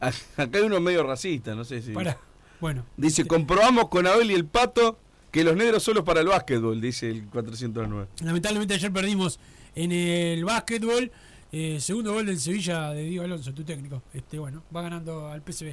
[0.36, 1.92] Acá hay uno medio racista, no sé si.
[1.92, 2.18] Para.
[2.60, 4.98] Bueno, Dice, comprobamos con Abel y el Pato
[5.30, 8.08] que los negros solo para el básquetbol, dice el 409.
[8.22, 9.38] lamentablemente ayer perdimos
[9.74, 11.10] en el básquetbol.
[11.52, 14.02] eh, segundo gol del Sevilla de Diego Alonso, tu técnico.
[14.12, 15.64] Este, bueno, va ganando al PSV.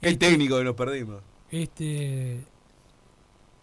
[0.00, 1.22] Qué Este, técnico que nos perdimos.
[1.50, 2.44] Este.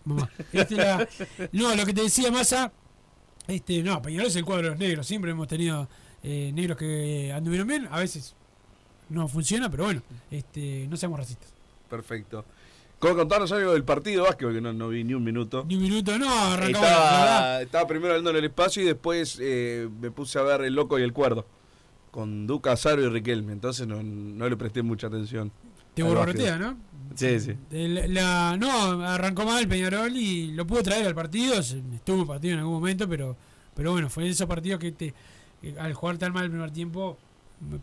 [0.06, 0.30] Mamá.
[0.52, 1.08] Este la-
[1.52, 2.72] no, lo que te decía Massa.
[3.48, 5.06] Este, no, Peñarol es el cuadro de los negros.
[5.08, 5.89] Siempre hemos tenido
[6.24, 7.88] eh, negros que anduvieron bien.
[7.92, 8.36] A veces
[9.13, 11.49] no funciona, pero bueno, este, no seamos racistas.
[11.89, 12.43] Perfecto.
[12.99, 14.54] ¿Cómo contarnos algo del partido de básquetbol?
[14.56, 15.65] Que no, no vi ni un minuto.
[15.67, 16.88] Ni un minuto, no, arrancamos.
[16.88, 20.73] Estaba, estaba primero hablando en el espacio y después eh, me puse a ver El
[20.73, 21.45] Loco y el Cuerdo.
[22.12, 23.52] Con Duca, Azaro y Riquelme.
[23.54, 25.52] Entonces no, no le presté mucha atención.
[25.93, 26.58] Te borrotea.
[26.58, 26.78] ¿no?
[27.15, 27.54] Sí, sí.
[27.71, 31.56] El- la, no, arrancó mal Peñarol y lo pudo traer al partido.
[31.60, 33.36] Estuvo partido en algún momento, pero
[33.76, 35.13] pero bueno, fue de esos partidos que te,
[35.80, 37.17] al jugar tan mal el primer tiempo.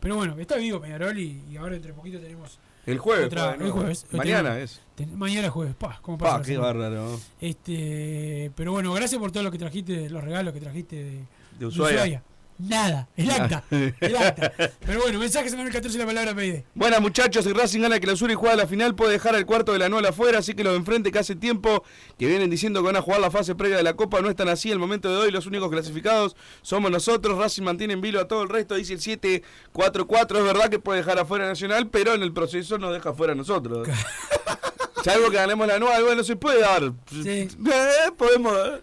[0.00, 2.58] Pero bueno, está vivo Peñarol y, y ahora entre poquito tenemos.
[2.86, 3.26] El jueves.
[3.26, 4.06] Otra- el jueves.
[4.10, 4.80] Mañana Tenemos- es.
[4.94, 7.20] ten- mañana es jueves, pa, ¿cómo pasa Pa, qué bárbaro.
[7.40, 11.24] Este, pero bueno, gracias por todo lo que trajiste, los regalos que trajiste de,
[11.58, 12.22] De Ushuaia.
[12.60, 14.52] Nada, el acta, el acta.
[14.86, 16.60] Pero bueno, mensajes en el 14 la palabra PID.
[16.74, 19.78] Buenas muchachos, si Racing gana clausura y juega la final, puede dejar el cuarto de
[19.78, 21.84] la anual afuera, así que los de enfrente que hace tiempo
[22.18, 24.48] que vienen diciendo que van a jugar la fase previa de la Copa no están
[24.48, 24.70] así.
[24.70, 27.38] El momento de hoy los únicos clasificados somos nosotros.
[27.38, 30.38] Racing mantiene en vilo a todo el resto, dice el 7-4-4.
[30.38, 33.36] Es verdad que puede dejar afuera Nacional, pero en el proceso nos deja afuera a
[33.36, 33.88] nosotros.
[35.04, 36.92] Salvo que ganemos la anual, bueno, se puede dar.
[37.10, 37.48] Sí.
[37.48, 38.80] Eh, podemos...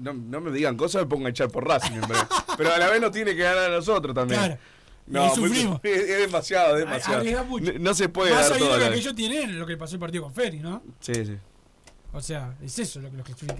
[0.00, 2.00] No, no me digan cosas, me pongo a echar por Racing.
[2.56, 4.38] Pero a la vez nos tiene que ganar a nosotros también.
[4.40, 4.58] Claro.
[5.08, 5.80] No, Y sufrimos.
[5.84, 7.22] muy- es, demasiado, es demasiado.
[7.24, 8.68] No, no se puede Más dar todo.
[8.68, 8.88] que la vez.
[8.88, 10.82] aquello tiene lo que pasó el partido con Ferry, ¿no?
[11.00, 11.36] Sí, sí.
[12.12, 13.56] O sea, es eso lo que los clasifica.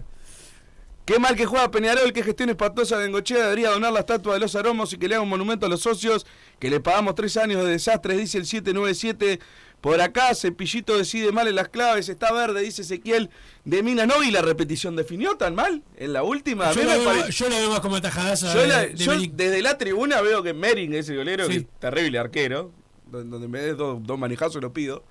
[1.05, 3.45] Qué mal que juega Peñarol, qué gestión espantosa de Bengochea.
[3.45, 5.81] Debería donar la estatua de los aromos y que le haga un monumento a los
[5.81, 6.27] socios,
[6.59, 9.38] que le pagamos tres años de desastres, dice el 797.
[9.87, 13.31] Por acá, Cepillito decide mal en las claves, está verde, dice Ezequiel
[13.64, 14.05] de Mina.
[14.05, 16.72] No vi la repetición, ¿definió tan mal en la última?
[16.72, 19.12] Yo me veo, pare- yo la veo más como atajadaza yo de, la- de yo
[19.12, 19.35] Milik.
[19.35, 22.72] desde la tribuna veo que Mering, ese golero, que es terrible arquero,
[23.12, 25.05] donde, me des dos, dos manijazos lo pido,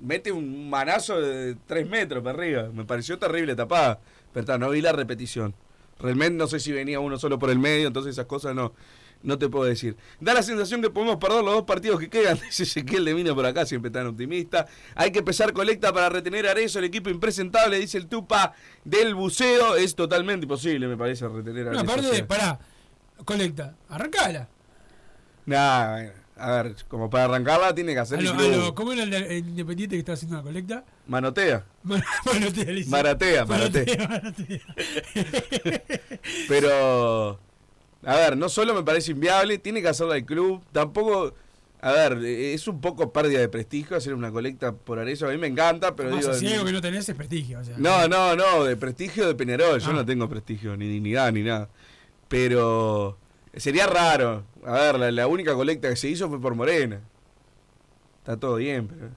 [0.00, 2.68] mete un manazo de tres metros para arriba.
[2.74, 4.00] Me pareció terrible tapada.
[4.32, 5.54] Pero está, no vi la repetición.
[6.00, 8.72] Realmente no sé si venía uno solo por el medio, entonces esas cosas no,
[9.22, 9.96] no te puedo decir.
[10.20, 13.34] Da la sensación que podemos perder los dos partidos que quedan, dice Ezequiel de Mina
[13.34, 14.66] por acá, siempre tan optimista.
[14.94, 18.54] Hay que empezar colecta para retener a Arezzo, el equipo impresentable, dice el Tupa
[18.84, 19.76] del buceo.
[19.76, 21.92] Es totalmente imposible, me parece, retener a No, Arezzo.
[21.92, 22.26] aparte, o sea.
[22.26, 22.58] pará,
[23.24, 24.48] colecta, arrancala.
[25.46, 26.04] Nah,
[26.36, 28.18] a ver, como para arrancarla tiene que hacer
[28.74, 30.84] ¿Cómo era el, el independiente que estaba haciendo la colecta?
[31.06, 31.64] Manotea.
[31.82, 32.90] Manotea, le dice.
[32.90, 34.08] Maratea, maratea.
[34.08, 34.60] maratea.
[36.48, 37.38] Pero,
[38.04, 40.62] a ver, no solo me parece inviable, tiene que hacerla el club.
[40.72, 41.34] Tampoco,
[41.80, 45.26] a ver, es un poco pérdida de prestigio hacer una colecta por Arezzo.
[45.26, 46.32] A mí me encanta, pero digo.
[46.34, 47.58] si algo que no tenés es prestigio.
[47.60, 49.80] O sea, No, no, no, de prestigio de Peñarol.
[49.80, 49.94] Yo Ah.
[49.94, 51.68] no tengo prestigio, ni dignidad, ni nada.
[52.28, 53.18] Pero
[53.56, 54.44] sería raro.
[54.64, 57.00] A ver, la, la única colecta que se hizo fue por Morena.
[58.18, 59.08] Está todo bien, pero.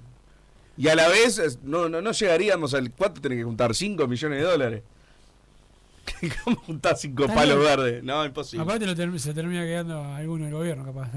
[0.76, 2.92] Y a la vez, no, no, no llegaríamos al.
[2.92, 3.72] ¿Cuánto tenés que juntar?
[3.72, 4.82] ¿5 millones de dólares?
[6.44, 6.62] ¿Cómo
[6.96, 7.68] 5 Está palos bien.
[7.68, 8.04] verdes?
[8.04, 8.64] No, imposible.
[8.64, 11.12] Aparte lo se termina quedando a alguno del gobierno, capaz.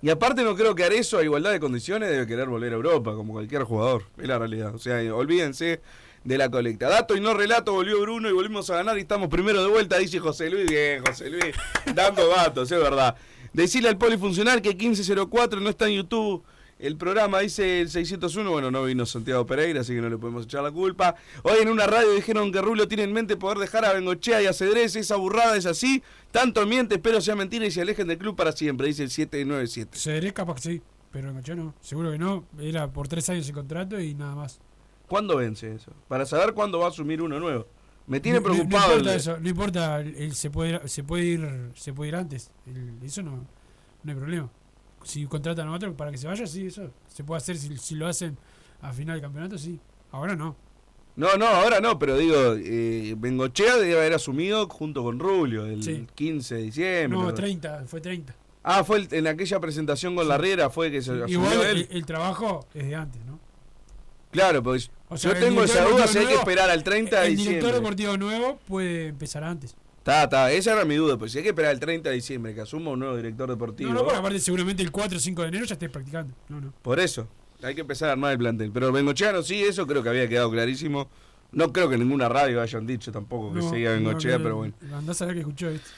[0.00, 3.14] Y aparte no creo que Arezzo a igualdad de condiciones debe querer volver a Europa,
[3.14, 4.04] como cualquier jugador.
[4.16, 4.74] Es la realidad.
[4.74, 5.80] O sea, olvídense
[6.24, 6.88] de la colecta.
[6.88, 9.98] Dato y no relato, volvió Bruno y volvimos a ganar y estamos primero de vuelta,
[9.98, 10.68] dice José Luis.
[10.68, 11.54] Bien, José Luis,
[11.94, 13.16] dando datos, es verdad.
[13.52, 16.44] Decirle al polifuncional que 1504 no está en YouTube.
[16.78, 20.44] El programa dice el 601, bueno, no vino Santiago Pereira, así que no le podemos
[20.44, 21.16] echar la culpa.
[21.42, 24.46] Hoy en una radio dijeron que Rubio tiene en mente poder dejar a Bengochea y
[24.46, 26.04] a Cedrés, esa burrada es así.
[26.30, 29.98] Tanto miente, espero sea mentira y se alejen del club para siempre, dice el 797.
[29.98, 31.74] Cederé capaz que sí, pero en no.
[31.80, 32.44] Seguro que no.
[32.60, 34.60] Era por tres años el contrato y nada más.
[35.08, 35.90] ¿Cuándo vence eso?
[36.06, 37.66] Para saber cuándo va a asumir uno nuevo.
[38.06, 38.88] Me tiene No- preocupado.
[38.88, 42.08] No, importa el- eso, no importa, él se puede ir, se puede ir, se puede
[42.10, 42.52] ir antes.
[42.66, 43.46] El- eso no,
[44.04, 44.48] no hay problema.
[45.04, 47.56] Si contratan a otro para que se vaya, sí, eso se puede hacer.
[47.56, 48.36] Si, si lo hacen
[48.82, 49.78] a final del campeonato, sí.
[50.10, 50.56] Ahora no.
[51.16, 55.82] No, no, ahora no, pero digo, eh, Bengochea debe haber asumido junto con Rubio el
[55.82, 56.06] Sí.
[56.14, 57.18] 15 de diciembre.
[57.18, 58.34] No, 30, fue 30.
[58.62, 61.88] Ah, fue el- en aquella presentación con la Riera, fue que se asumió Igual él.
[61.90, 63.38] el, el trabajo es de antes, ¿no?
[64.30, 67.28] Claro, pues O sea, yo tengo esa duda si hay que esperar al 30 de
[67.28, 67.72] El director diciembre.
[67.80, 69.74] deportivo nuevo puede empezar antes.
[70.08, 72.54] Está, está, esa era mi duda, pues si hay que esperar al 30 de diciembre
[72.54, 73.90] que asuma un nuevo director deportivo.
[73.90, 76.34] No, no, porque aparte seguramente el 4 o 5 de enero ya estés practicando.
[76.48, 76.72] No, no.
[76.80, 77.28] Por eso,
[77.62, 78.70] hay que empezar a armar el plantel.
[78.72, 81.10] Pero Bengochea no, sí, eso creo que había quedado clarísimo.
[81.52, 84.42] No creo que en ninguna radio hayan dicho tampoco que No, seguía no, Bengochea, que-
[84.42, 84.72] pero bueno.
[84.94, 85.90] Andás a ver que escuchó esto.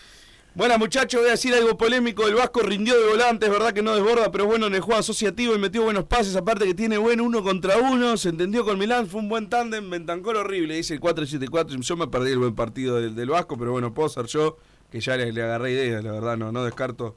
[0.53, 2.27] Bueno, muchachos, voy a decir algo polémico.
[2.27, 4.99] El Vasco rindió de volante, es verdad que no desborda, pero bueno en el juego
[4.99, 6.35] asociativo y metió buenos pases.
[6.35, 9.89] Aparte que tiene buen uno contra uno, se entendió con Milán, fue un buen tándem.
[9.89, 11.81] Bentancor horrible, dice el 4-7-4.
[11.81, 14.59] Yo me perdí el buen partido del, del Vasco, pero bueno, puedo ser yo,
[14.91, 17.17] que ya le, le agarré idea, la verdad, no, no descarto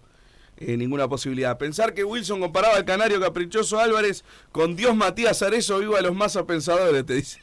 [0.58, 1.58] eh, ninguna posibilidad.
[1.58, 6.38] Pensar que Wilson comparaba al canario caprichoso Álvarez con Dios Matías Arezo, viva los más
[6.46, 7.40] pensadores, te dice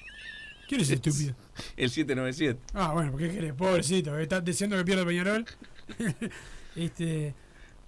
[0.69, 1.35] ¿Quién es estúpido?
[1.77, 2.61] el 797.
[2.75, 5.45] Ah, bueno, porque querés, pobrecito, que estás diciendo que pierde Peñarol.
[6.77, 7.35] este,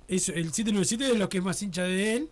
[0.08, 2.28] eso, el 797 es de los que es más hincha de él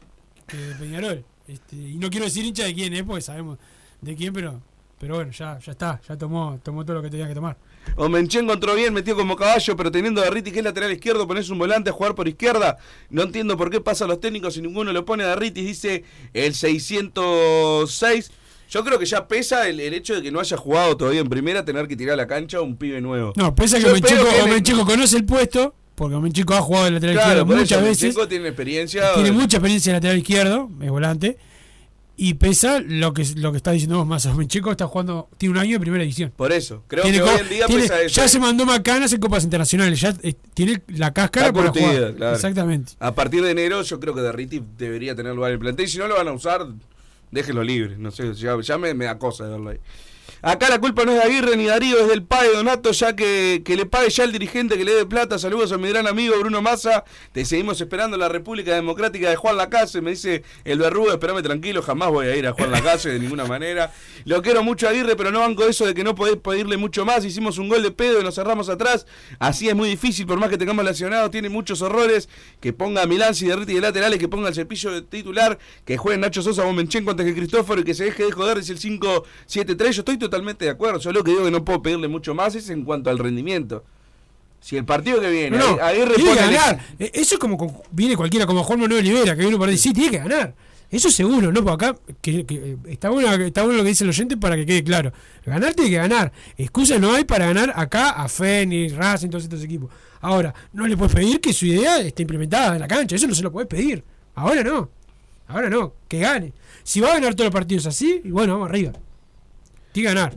[0.46, 1.24] que de Peñarol.
[1.46, 3.59] Este, y no quiero decir hincha de quién es, porque sabemos
[4.00, 4.61] de quién, pero
[5.00, 7.56] pero bueno, ya, ya está, ya tomó, tomó todo lo que tenía que tomar.
[7.96, 11.48] Omenchen encontró bien, metió como caballo, pero teniendo a Derriti que es lateral izquierdo, pones
[11.48, 12.76] un volante a jugar por izquierda.
[13.09, 16.04] No entiendo por qué pasan los técnicos y ninguno lo pone a Derriti, dice
[16.35, 18.30] el 606.
[18.70, 21.28] Yo creo que ya pesa el, el hecho de que no haya jugado todavía en
[21.28, 23.33] primera, tener que tirar a la cancha un pibe nuevo.
[23.37, 24.02] No, pese a que él-
[24.44, 27.80] Omenchico conoce el puesto, porque Omenchico ha jugado de lateral claro, izquierdo por muchas eso,
[27.87, 28.02] veces.
[28.04, 29.14] Omenchenko tiene experiencia.
[29.14, 31.37] Tiene mucha experiencia de lateral izquierdo, es volante.
[32.22, 34.26] Y pesa lo que lo que está diciendo vos más.
[34.26, 36.30] Omenchico está jugando, tiene un año de primera edición.
[36.37, 38.20] Por eso, creo Tiene que hoy en día tiene- pesa eso.
[38.20, 41.72] ya se mandó macanas en copas internacionales, ya eh, tiene la cáscara jugar.
[41.72, 42.35] claro.
[42.35, 42.92] Exactamente.
[43.00, 45.87] A partir de enero yo creo que Derriti debería tener lugar en el plantel.
[45.87, 46.66] Y si no lo van a usar,
[47.30, 47.96] déjenlo libre.
[47.96, 49.78] No sé, ya, ya me, me da cosa de verlo ahí.
[50.42, 53.61] Acá la culpa no es de Aguirre ni Darío, es del padre Donato, ya que,
[53.62, 55.38] que le pague ya el dirigente que le dé plata.
[55.38, 57.05] Saludos a mi gran amigo Bruno Massa.
[57.33, 60.00] Te seguimos esperando en la República Democrática de Juan Lacase.
[60.00, 63.44] Me dice el verrugo, espérame tranquilo, jamás voy a ir a Juan Lacase de ninguna
[63.44, 63.92] manera.
[64.24, 67.05] Lo quiero mucho a Aguirre, pero no banco eso de que no podés pedirle mucho
[67.05, 67.22] más.
[67.22, 69.07] Hicimos un gol de pedo y nos cerramos atrás.
[69.38, 72.31] Así es muy difícil, por más que tengamos lesionado, tiene muchos horrores.
[72.61, 75.98] Que ponga a Milán, si derrite de laterales, que ponga el cepillo de titular, que
[75.98, 78.81] juegue Nacho Sosa, Momenchenko antes que Cristóforo y que se deje de joder, dice el
[78.81, 79.90] 5-7-3.
[79.90, 80.98] Yo estoy totalmente de acuerdo.
[81.00, 83.84] Yo lo que digo que no puedo pedirle mucho más es en cuanto al rendimiento.
[84.60, 86.78] Si el partido que viene, No, no, ahí tiene que ganar.
[86.98, 89.78] Eh, Eso es como con- viene cualquiera, como Juan Manuel Olivera, que viene por ahí,
[89.78, 90.54] sí, tiene que ganar.
[90.90, 91.62] Eso seguro, ¿no?
[91.64, 94.56] Porque acá que, que, eh, está, bueno, está bueno lo que dice el oyente para
[94.56, 95.12] que quede claro.
[95.46, 96.32] Ganar tiene que ganar.
[96.58, 99.90] Excusas no hay para ganar acá a Fénix, Racing, todos estos equipos.
[100.20, 103.16] Ahora, no le puedes pedir que su idea esté implementada en la cancha.
[103.16, 104.02] Eso no se lo puedes pedir.
[104.34, 104.90] Ahora no.
[105.48, 105.94] Ahora no.
[106.08, 106.52] Que gane.
[106.82, 108.92] Si va a ganar todos los partidos así, y bueno, vamos arriba.
[109.92, 110.35] Que ganar.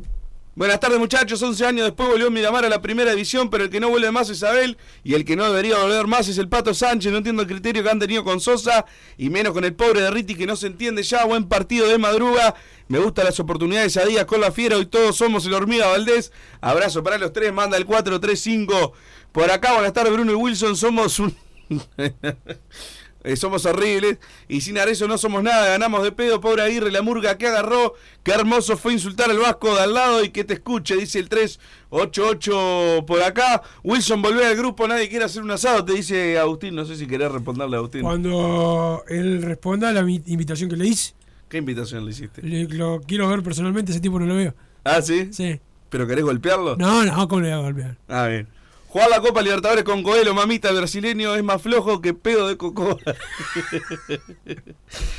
[0.55, 3.79] Buenas tardes muchachos, 11 años después volvió Miramar a la primera división, pero el que
[3.79, 6.75] no vuelve más es Abel y el que no debería volver más es el Pato
[6.75, 8.85] Sánchez, no entiendo el criterio que han tenido con Sosa
[9.17, 11.97] y menos con el pobre de Riti que no se entiende ya, buen partido de
[11.97, 12.53] madruga,
[12.87, 16.31] me gustan las oportunidades a días con la fiera, hoy todos somos el hormiga Valdés,
[16.61, 18.93] abrazo para los tres, manda el 435
[19.31, 21.35] por acá, buenas tardes Bruno y Wilson, somos un...
[23.25, 24.17] Eh, somos horribles
[24.49, 27.93] y sin Arezo no somos nada, ganamos de pedo, pobre Aguirre, la murga que agarró,
[28.21, 31.29] qué hermoso fue insultar al Vasco de al lado y que te escuche, dice el
[31.29, 33.61] 388 por acá.
[33.83, 37.07] Wilson, volvé al grupo, nadie quiere hacer un asado, te dice Agustín, no sé si
[37.07, 38.01] querés responderle a Agustín.
[38.01, 41.13] Cuando él responda a la invitación que le hice,
[41.49, 42.41] ¿Qué invitación le hiciste?
[42.41, 44.55] le- lo quiero ver personalmente, ese tipo no lo veo.
[44.83, 45.29] Ah, ¿sí?
[45.31, 45.59] Sí.
[45.89, 46.75] ¿Pero querés golpearlo?
[46.77, 47.97] No, no, ¿cómo le voy a golpear?
[48.07, 48.47] Ah, bien.
[48.93, 52.57] Jugar la Copa Libertadores con Coelho, mamita, el brasileño es más flojo que pedo de
[52.57, 52.99] coco.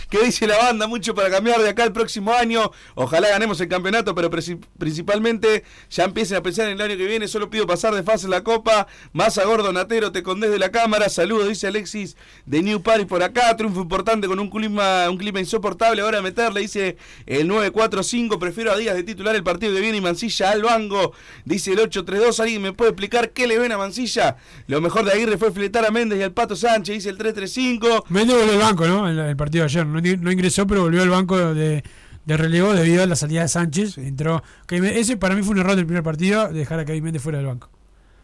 [0.08, 0.86] ¿Qué dice la banda?
[0.86, 2.70] Mucho para cambiar de acá el próximo año.
[2.94, 7.26] Ojalá ganemos el campeonato, pero principalmente ya empiecen a pensar en el año que viene.
[7.26, 8.86] Solo pido pasar de fase en la Copa.
[9.12, 11.08] Más a Gordo Natero, te condés de la cámara.
[11.08, 13.56] Saludos, dice Alexis de New Paris por acá.
[13.56, 16.00] Triunfo importante con un clima, un clima insoportable.
[16.00, 18.38] Ahora meterle, dice el 945.
[18.38, 21.12] Prefiero a Díaz de titular el partido que viene y Mancilla al banco.
[21.44, 22.38] Dice el 832.
[22.38, 24.36] ¿Alguien me puede explicar qué le a Mancilla?
[24.66, 28.06] Lo mejor de Aguirre fue fletar a Méndez y al Pato Sánchez, dice el 335.
[28.08, 29.08] Méndez volvió al banco, ¿no?
[29.08, 29.86] En el partido de ayer.
[29.86, 31.82] No, no ingresó, pero volvió al banco de,
[32.24, 33.98] de relevo debido a la salida de Sánchez.
[33.98, 34.42] Entró.
[34.68, 37.46] Ese para mí fue un error del primer partido, dejar a Kevin Méndez fuera del
[37.46, 37.70] banco.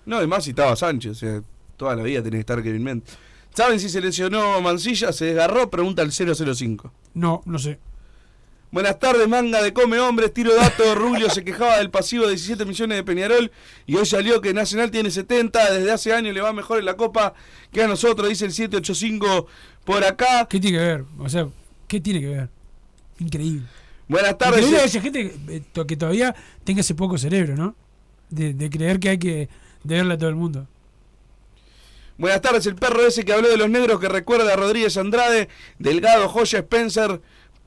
[0.06, 1.42] No, además si estaba Sánchez, o sea,
[1.76, 3.16] toda la vida tiene que estar Kevin Méndez.
[3.54, 5.12] ¿Saben si se lesionó Mancilla?
[5.12, 5.70] ¿Se desgarró?
[5.70, 6.92] Pregunta al 005.
[7.14, 7.78] No, no sé.
[8.72, 10.94] Buenas tardes, manga de Come Hombres, tiro dato.
[10.94, 13.50] Rubio se quejaba del pasivo de 17 millones de Peñarol
[13.84, 15.72] y hoy salió que Nacional tiene 70.
[15.72, 17.34] Desde hace años le va mejor en la Copa
[17.72, 19.48] que a nosotros, dice el 785
[19.84, 20.46] por acá.
[20.48, 21.04] ¿Qué tiene que ver?
[21.18, 21.48] O sea,
[21.88, 22.48] ¿qué tiene que ver?
[23.18, 23.66] Increíble.
[24.06, 24.60] Buenas tardes.
[24.60, 27.74] Increíble que haya gente que, eh, que todavía tenga ese poco cerebro, ¿no?
[28.28, 29.48] De, de creer que hay que
[29.82, 30.68] deberle a todo el mundo.
[32.18, 35.48] Buenas tardes, el perro ese que habló de los negros que recuerda a Rodríguez Andrade,
[35.78, 37.20] Delgado, Joya, Spencer,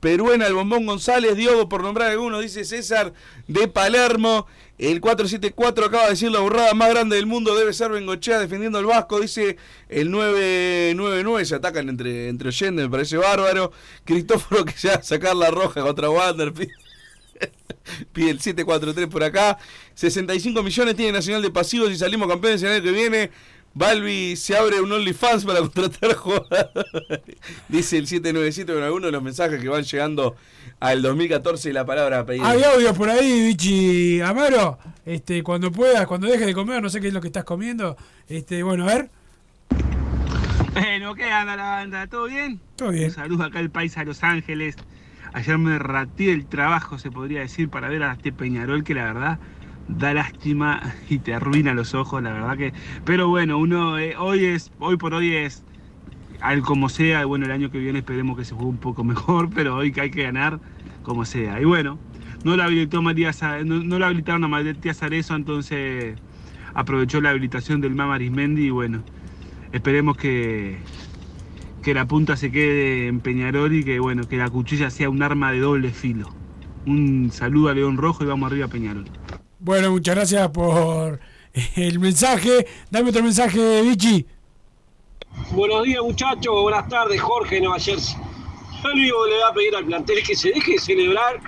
[0.04, 3.14] Peruena, el Bombón González, Diogo, por nombrar algunos, dice César
[3.48, 4.46] de Palermo.
[4.76, 8.78] El 474 acaba de decir la burrada más grande del mundo debe ser Bengochea defendiendo
[8.78, 9.56] al Vasco, dice
[9.88, 11.46] el 999.
[11.46, 13.72] Se atacan entre, entre oyentes, me parece bárbaro.
[14.04, 16.52] Cristóforo que se va a sacar la roja contra Wander.
[18.12, 19.56] Pide el 743 por acá.
[19.94, 23.30] 65 millones tiene Nacional de pasivos y salimos campeones el año que viene.
[23.74, 27.20] Balbi se abre un OnlyFans para contratar jugadores.
[27.68, 30.36] Dice el 797 con algunos de los mensajes que van llegando
[30.80, 32.42] al 2014 y la palabra a pedir.
[32.44, 34.78] Hay audios por ahí, Vichy Amaro.
[35.04, 37.96] Este, cuando puedas, cuando dejes de comer, no sé qué es lo que estás comiendo.
[38.28, 39.10] Este, bueno, a ver.
[40.72, 42.06] Bueno, ¿qué anda la banda?
[42.06, 42.60] ¿Todo bien?
[42.76, 43.06] Todo bien.
[43.06, 44.76] Un saludo acá al país a Los Ángeles.
[45.32, 49.04] Ayer me ratí del trabajo, se podría decir, para ver a este Peñarol que la
[49.04, 49.38] verdad
[49.88, 52.72] da lástima y te arruina los ojos, la verdad que.
[53.04, 55.64] Pero bueno, uno eh, hoy es, hoy por hoy es
[56.40, 59.50] al como sea, bueno, el año que viene esperemos que se juegue un poco mejor,
[59.54, 60.60] pero hoy que hay que ganar
[61.02, 61.60] como sea.
[61.60, 61.98] Y bueno,
[62.44, 66.16] no la habilitó Matías, no, no la habilitaron a Matías Arezo, entonces
[66.74, 69.02] aprovechó la habilitación del Mama Arismendi y bueno,
[69.72, 70.78] esperemos que,
[71.82, 75.22] que la punta se quede en Peñarol y que bueno, que la cuchilla sea un
[75.22, 76.28] arma de doble filo.
[76.86, 79.06] Un saludo a León Rojo y vamos arriba a Peñarol.
[79.64, 81.18] Bueno, muchas gracias por
[81.76, 82.66] el mensaje.
[82.90, 84.26] Dame otro mensaje, Vichy.
[85.52, 88.14] Buenos días muchachos, buenas tardes, Jorge Nueva Jersey.
[88.82, 91.40] Yo le voy a pedir al plantel que se deje de celebrar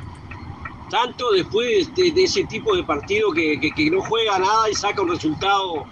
[0.91, 5.11] tanto después de, ese tipo de partido que, que- no juega nada y saca un
[5.11, 5.85] resultado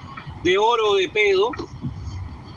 [0.43, 1.51] de oro de pedo.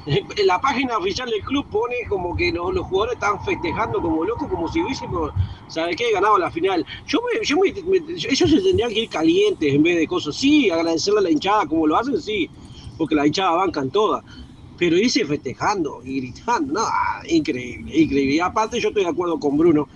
[0.08, 4.24] En la página oficial del club pone como que los, los jugadores están festejando como
[4.24, 5.34] locos, como si hubiésemos,
[5.68, 6.12] ¿sabe qué?
[6.14, 6.86] Ganado la final.
[7.06, 10.36] Yo me, yo me- ellos se tendrían que ir calientes en vez de cosas.
[10.36, 12.50] Sí, agradecerle a la hinchada como lo hacen, sí,
[12.96, 14.24] porque la hinchada bancan todas
[14.78, 16.88] pero irse festejando y gritando, no,
[17.30, 18.36] increíble, increíble.
[18.36, 19.90] Y aparte yo estoy de acuerdo con Bruno,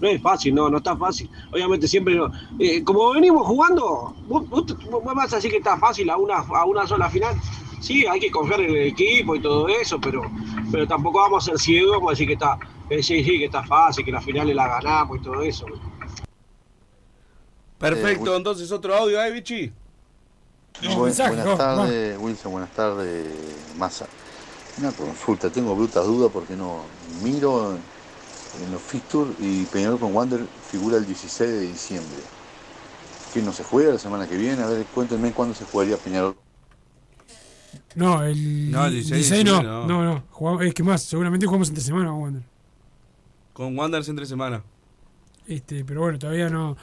[0.00, 1.30] no es fácil, no, no está fácil.
[1.52, 2.30] Obviamente siempre, no.
[2.58, 6.36] Eh, como venimos jugando, vos, vos- vos vas a decir que está fácil a una,
[6.38, 7.36] a una sola final.
[7.80, 10.22] Sí, hay que confiar en el equipo y todo eso, pero,
[10.70, 12.58] pero tampoco vamos a ser ciegos, vamos a decir que está,
[12.90, 15.66] eh, sí, sí, que está fácil, que la final la ganamos y todo eso.
[17.78, 19.72] Perfecto, entonces otro audio, ¿eh, Vichy?
[20.82, 23.26] Mensaje, buenas no, tardes, Wilson, buenas tardes,
[23.76, 24.06] Massa.
[24.78, 26.82] Una consulta, tengo brutas dudas porque no
[27.22, 32.18] miro en, los fixtures y Peñarol con Wander figura el 16 de diciembre.
[33.34, 34.62] ¿Que no se juega la semana que viene?
[34.62, 36.36] A ver, cuéntenme cuándo se jugaría Peñarol.
[37.98, 39.62] No, el No, el 16 16 no.
[39.62, 39.86] no.
[39.86, 40.24] No, no.
[40.30, 42.42] Jugamos- es que más, seguramente jugamos entre semana con Wander.
[43.52, 44.62] Con Wanderers entre semana.
[45.46, 46.76] Este, pero bueno, todavía no,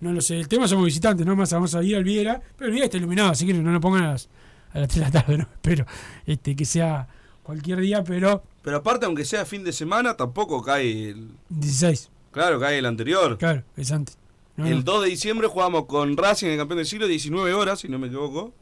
[0.00, 0.38] no lo sé.
[0.38, 1.34] El tema somos visitantes, ¿no?
[1.34, 2.40] Más vamos a ir al Viera.
[2.56, 4.28] Pero el Viera está iluminado, así que no lo pongan a las,
[4.72, 5.44] a las 3 de la tarde, ¿no?
[5.54, 5.86] Espero
[6.26, 7.08] este, que sea
[7.42, 11.28] cualquier día, pero Pero aparte, aunque sea fin de semana, tampoco cae el...
[11.48, 12.10] 16.
[12.30, 13.36] Claro, cae el anterior.
[13.38, 14.16] Claro, es antes.
[14.56, 14.82] No, El no.
[14.82, 18.06] 2 de diciembre jugamos con Racing, el campeón del siglo, 19 horas, si no me
[18.06, 18.52] equivoco.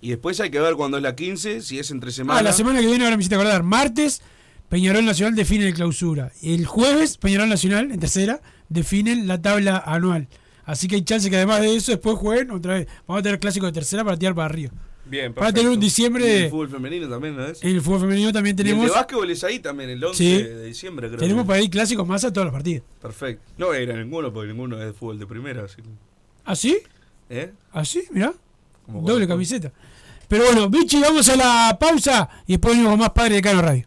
[0.00, 2.38] Y después hay que ver cuándo es la 15, si es entre semana.
[2.40, 3.62] Ah, la semana que viene, ahora me hiciste acordar.
[3.62, 4.22] Martes,
[4.68, 6.32] Peñarol Nacional define el clausura.
[6.42, 10.28] El jueves, Peñarol Nacional, en tercera, definen la tabla anual.
[10.64, 12.88] Así que hay chance que además de eso después jueguen otra vez.
[13.06, 14.72] Vamos a tener clásico de tercera para tirar para arriba.
[15.08, 15.84] Bien, Para tener un perfecto.
[15.84, 17.62] diciembre- Y el fútbol femenino también, ¿no es?
[17.62, 18.86] En el fútbol femenino también Y el tenemos.
[18.86, 20.42] de básquetbol es ahí también, el 11 Sí.
[20.42, 21.20] de diciembre, creo.
[21.20, 22.82] Tenemos para ir clásicos más a todos los partidos.
[23.00, 23.42] Perfecto.
[23.56, 25.62] No voy a ir a ninguno porque ninguno es de fútbol de primera.
[25.64, 25.76] Así.
[26.44, 26.78] ¿Ah, sí?
[27.30, 27.52] ¿Eh?
[27.72, 28.02] ¿Ah, sí?
[28.10, 28.34] Mirá.
[28.86, 29.72] Como Doble camiseta.
[30.28, 33.62] Pero bueno, Bichi, vamos a la pausa y después venimos con más Padre de Cano
[33.62, 33.86] Radio.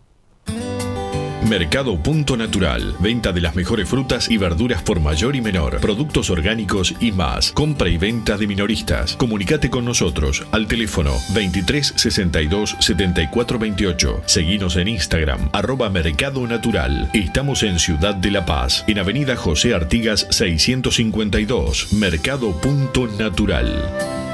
[1.49, 2.95] Mercado Punto Natural.
[2.99, 5.79] Venta de las mejores frutas y verduras por mayor y menor.
[5.79, 7.51] Productos orgánicos y más.
[7.53, 9.15] Compra y venta de minoristas.
[9.15, 14.21] Comunicate con nosotros al teléfono 23 62 74 28.
[14.27, 17.09] Seguinos en Instagram, arroba Mercado Natural.
[17.13, 21.93] Estamos en Ciudad de La Paz, en Avenida José Artigas 652.
[21.93, 24.28] Mercado Punto Natural.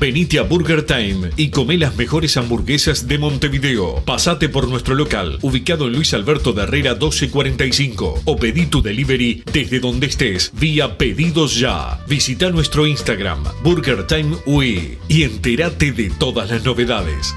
[0.00, 4.02] Venite a Burger Time y come las mejores hamburguesas de Montevideo.
[4.06, 8.22] Pasate por nuestro local, ubicado en Luis Alberto de Herrera 1245.
[8.24, 12.02] O pedí tu delivery desde donde estés, vía Pedidos Ya.
[12.08, 17.34] Visita nuestro Instagram, Burger Time UE, y entérate de todas las novedades.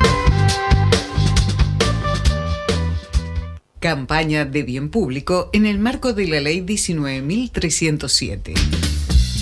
[3.81, 8.92] Campaña de bien público en el marco de la Ley 19.307.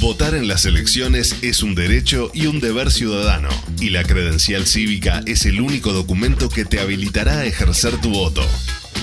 [0.01, 3.49] Votar en las elecciones es un derecho y un deber ciudadano,
[3.79, 8.41] y la credencial cívica es el único documento que te habilitará a ejercer tu voto.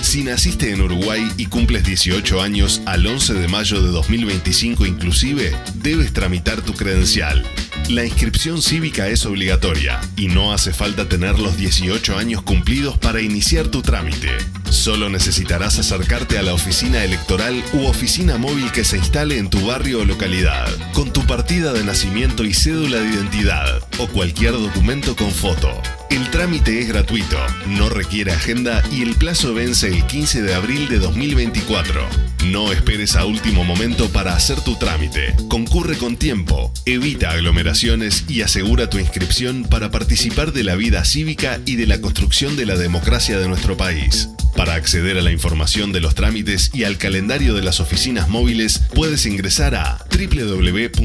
[0.01, 5.55] Si naciste en Uruguay y cumples 18 años al 11 de mayo de 2025 inclusive,
[5.75, 7.45] debes tramitar tu credencial.
[7.89, 13.19] La inscripción cívica es obligatoria y no hace falta tener los 18 años cumplidos para
[13.19, 14.29] iniciar tu trámite.
[14.69, 19.65] Solo necesitarás acercarte a la oficina electoral u oficina móvil que se instale en tu
[19.65, 25.15] barrio o localidad, con tu partida de nacimiento y cédula de identidad o cualquier documento
[25.15, 25.81] con foto.
[26.09, 27.37] El trámite es gratuito,
[27.67, 32.01] no requiere agenda y el plazo vence el 15 de abril de 2024.
[32.47, 35.35] No esperes a último momento para hacer tu trámite.
[35.49, 41.59] Concurre con tiempo, evita aglomeraciones y asegura tu inscripción para participar de la vida cívica
[41.65, 44.29] y de la construcción de la democracia de nuestro país.
[44.55, 48.81] Para acceder a la información de los trámites y al calendario de las oficinas móviles,
[48.93, 50.95] puedes ingresar a www.gov.ui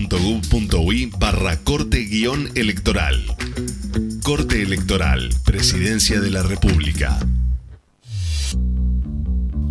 [1.18, 3.36] barra corte-electoral.
[4.24, 7.18] Corte Electoral, Presidencia de la República.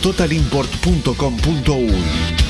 [0.00, 2.49] www.totalimport.com.uy.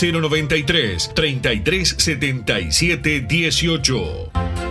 [0.01, 4.70] 093 3377 18.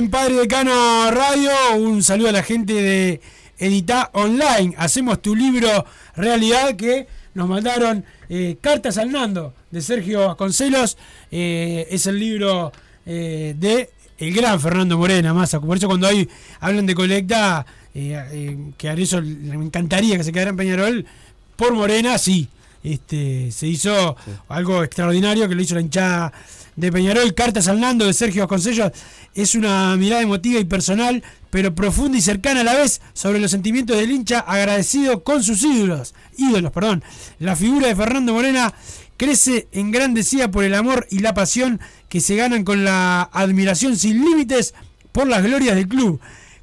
[0.00, 1.50] En Padre Decano Radio.
[1.76, 3.20] Un saludo a la gente de
[3.58, 4.74] Edita Online.
[4.78, 5.84] Hacemos tu libro
[6.16, 10.96] realidad que nos mandaron eh, Cartas al Nando de Sergio Vasconcelos.
[11.30, 12.72] Eh, es el libro
[13.04, 16.26] eh, de el gran Fernando Morena, más Por eso cuando hay,
[16.60, 21.04] hablan de colecta, eh, eh, que a eso me encantaría que se quedara en Peñarol,
[21.56, 22.48] por Morena, sí.
[22.82, 24.16] Este, se hizo
[24.48, 26.32] algo extraordinario que lo hizo la hinchada
[26.80, 27.34] de Peñarol.
[27.34, 28.92] Cartas al Nando de Sergio Vasconcelos
[29.34, 33.50] es una mirada emotiva y personal, pero profunda y cercana a la vez sobre los
[33.50, 36.14] sentimientos del hincha agradecido con sus ídolos.
[36.36, 37.04] Ídolos, perdón.
[37.38, 38.74] La figura de Fernando Morena
[39.16, 44.24] crece engrandecida por el amor y la pasión que se ganan con la admiración sin
[44.24, 44.74] límites
[45.12, 46.20] por las glorias del club.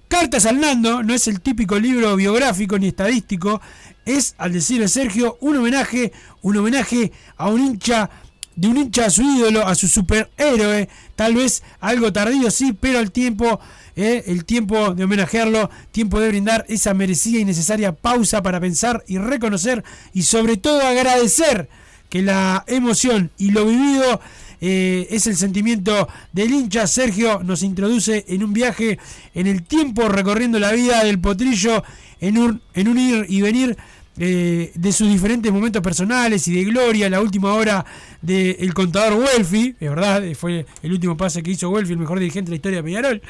[0.08, 3.62] Cartas al Nando no es el típico libro biográfico ni estadístico,
[4.06, 8.10] es, al decir de Sergio, un homenaje, un homenaje a un hincha,
[8.58, 13.00] de un hincha a su ídolo, a su superhéroe, tal vez algo tardío, sí, pero
[13.00, 13.60] el tiempo,
[13.96, 19.04] eh, el tiempo de homenajearlo, tiempo de brindar esa merecida y necesaria pausa para pensar
[19.08, 21.70] y reconocer y sobre todo agradecer
[22.10, 24.20] que la emoción y lo vivido
[24.60, 26.88] eh, es el sentimiento del hincha.
[26.88, 28.98] Sergio nos introduce en un viaje
[29.36, 31.84] en el tiempo recorriendo la vida del potrillo
[32.20, 33.78] en un, en un ir y venir
[34.20, 37.86] eh, de sus diferentes momentos personales y de gloria, la última hora
[38.22, 42.20] del contador Welfi, es verdad, eh, fue el último pase que hizo Welfi, el mejor
[42.20, 43.22] dirigente de la historia de Peñarol,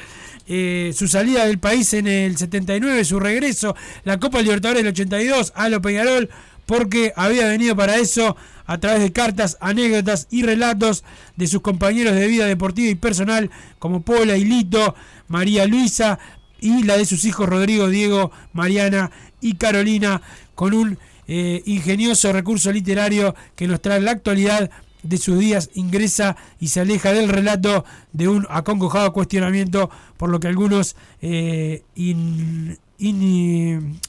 [0.46, 5.52] eh, su salida del país en el 79, su regreso, la Copa Libertadores del 82,
[5.54, 6.30] a lo Peñarol,
[6.64, 11.04] porque había venido para eso a través de cartas, anécdotas y relatos
[11.36, 14.94] de sus compañeros de vida deportiva y personal, como Pola y Lito,
[15.28, 16.18] María Luisa,
[16.60, 20.20] y la de sus hijos Rodrigo, Diego, Mariana y Carolina,
[20.54, 24.70] con un eh, ingenioso recurso literario que nos trae la actualidad
[25.02, 30.40] de sus días, ingresa y se aleja del relato de un acongojado cuestionamiento, por lo
[30.40, 32.76] que algunos, eh, in-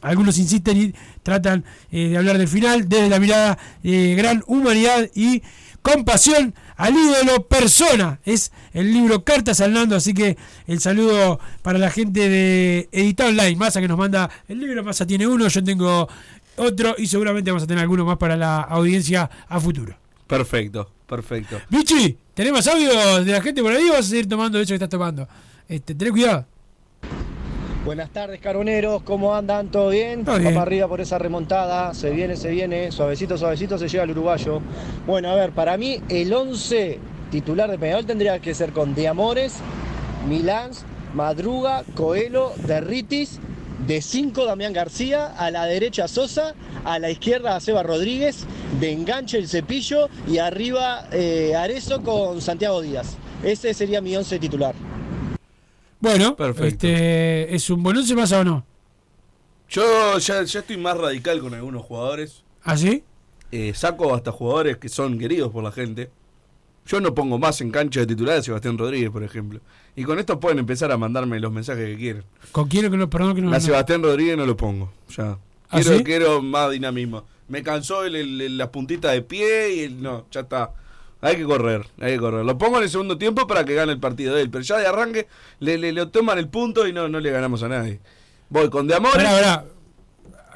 [0.02, 5.08] algunos insisten y tratan eh, de hablar del final desde la mirada de gran humanidad
[5.14, 5.44] y
[5.84, 8.20] compasión al ídolo persona.
[8.26, 13.26] Es el libro Cartas al Nando, así que el saludo para la gente de Edita
[13.26, 13.56] Online.
[13.58, 16.08] Massa que nos manda el libro, Massa tiene uno, yo tengo
[16.56, 19.96] otro y seguramente vamos a tener alguno más para la audiencia a futuro.
[20.26, 21.60] Perfecto, perfecto.
[21.70, 24.76] Bichi, ¿tenemos audio de la gente por ahí o vas a seguir tomando eso que
[24.76, 25.28] estás tomando?
[25.68, 26.46] Este, ten cuidado.
[27.86, 29.04] Buenas tardes, caroneros.
[29.04, 29.70] ¿Cómo andan?
[29.70, 30.26] ¿Todo bien?
[30.26, 30.58] Todo bien.
[30.58, 31.94] Arriba por esa remontada.
[31.94, 32.92] Se viene, se viene.
[32.92, 34.60] Suavecito, suavecito se llega al uruguayo.
[35.08, 37.00] Bueno, a ver, para mí el 11
[37.32, 39.60] titular de Peñarol tendría que ser con De Amores,
[40.28, 40.72] Milán,
[41.14, 43.40] Madruga, Coelho, Derritis.
[43.88, 46.54] De 5 Damián García, a la derecha Sosa,
[46.84, 48.46] a la izquierda a Seba Rodríguez,
[48.78, 53.16] de enganche el cepillo y arriba eh, Arezo con Santiago Díaz.
[53.42, 54.76] Ese sería mi 11 titular.
[56.00, 56.68] Bueno, Perfecto.
[56.88, 58.66] este, ¿es un buen once más o no?
[59.70, 62.44] Yo ya, ya estoy más radical con algunos jugadores.
[62.64, 63.04] ¿Ah, sí?
[63.52, 66.10] Eh, saco hasta jugadores que son queridos por la gente.
[66.86, 69.60] Yo no pongo más en cancha de titular a Sebastián Rodríguez, por ejemplo.
[69.96, 72.24] Y con esto pueden empezar a mandarme los mensajes que quieren.
[72.52, 73.50] ¿Con quién que no, perdón que no?
[73.50, 74.92] a no- Sebastián Rodríguez no lo pongo.
[75.16, 75.38] Ya.
[75.70, 76.04] ¿Ah, Quiero, sí?
[76.04, 77.26] quiero más dinamismo.
[77.48, 80.72] Me cansó el, el- el- la puntita de pie y el, no, ya está.
[81.22, 82.46] Hay que correr, hay que correr.
[82.46, 84.50] Lo pongo en el segundo tiempo para que gane el partido de él.
[84.50, 85.28] Pero ya de arranque
[85.60, 88.00] le, le, le toman el punto y no, no le ganamos a nadie.
[88.50, 89.66] Voy con De pará.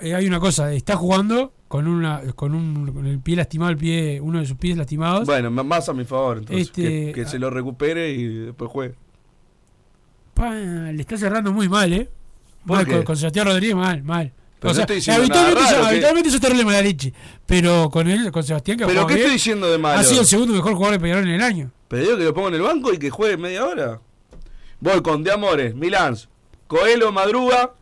[0.01, 3.77] Eh, hay una cosa, está jugando con una con un con el pie lastimado, el
[3.77, 5.25] pie uno de sus pies lastimados.
[5.25, 6.67] Bueno, más a mi favor, entonces.
[6.67, 8.95] Este, que, que se lo recupere y después juegue.
[10.33, 12.09] Pa, le está cerrando muy mal, ¿eh?
[12.65, 12.91] ¿Por Mal, qué?
[12.93, 14.31] con, con Sebastián Rodríguez mal, mal.
[14.63, 15.89] Pero o no sea, estoy diciendo nada habitualmente, raro, ¿qué?
[15.89, 17.13] habitualmente es terrible.
[17.45, 19.99] Pero con él, con Sebastián, que ¿Pero qué bien, estoy diciendo de malo?
[19.99, 21.71] Ha sido el segundo mejor jugador de Peñarol en el año.
[21.89, 23.99] Pero digo que lo pongo en el banco y que juegue media hora.
[24.79, 26.17] Voy con De Amores, Milán,
[26.67, 27.73] Coelho, Madruga.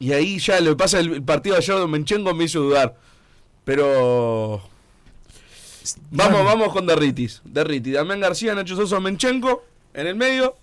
[0.00, 2.96] Y ahí ya lo que pasa el, partido de ayer de Menchengo me hizo dudar.
[3.64, 4.60] Pero.
[6.10, 6.44] Vamos, Bueno.
[6.44, 7.42] vamos con Derritis.
[7.44, 9.62] Derritis, Damián García, Nacho Sosa, Menchenko
[9.94, 10.56] en el medio.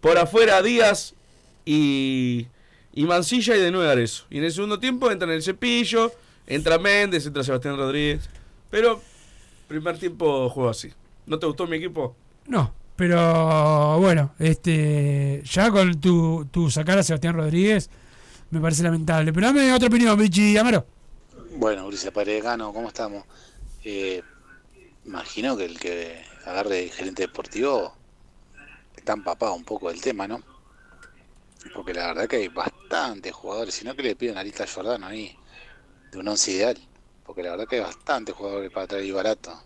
[0.00, 1.14] Por afuera Díaz
[1.66, 2.46] y,
[2.94, 4.24] y Mancilla y de nuevo Arezo.
[4.30, 6.12] Y en el segundo tiempo entra en el cepillo,
[6.46, 8.28] entra Méndez, entra Sebastián Rodríguez.
[8.70, 9.00] Pero
[9.66, 10.92] primer tiempo juego así.
[11.26, 12.14] ¿No te gustó mi equipo?
[12.46, 17.90] No, pero bueno, este ya con tu, tu sacar a Sebastián Rodríguez
[18.50, 19.32] me parece lamentable.
[19.32, 20.86] Pero dame otra opinión, Michi Amaro.
[21.56, 23.24] Bueno, Ulises Paredecano, ¿cómo estamos?
[23.84, 24.22] Eh,
[25.04, 27.94] imagino que el que agarre el gerente deportivo
[28.96, 30.42] está empapado un poco del tema, ¿no?
[31.72, 35.36] Porque la verdad que hay bastantes jugadores, sino que le piden a Lista Jordano ahí,
[36.10, 36.78] de un once ideal.
[37.24, 39.62] Porque la verdad que hay bastantes jugadores para traer y barato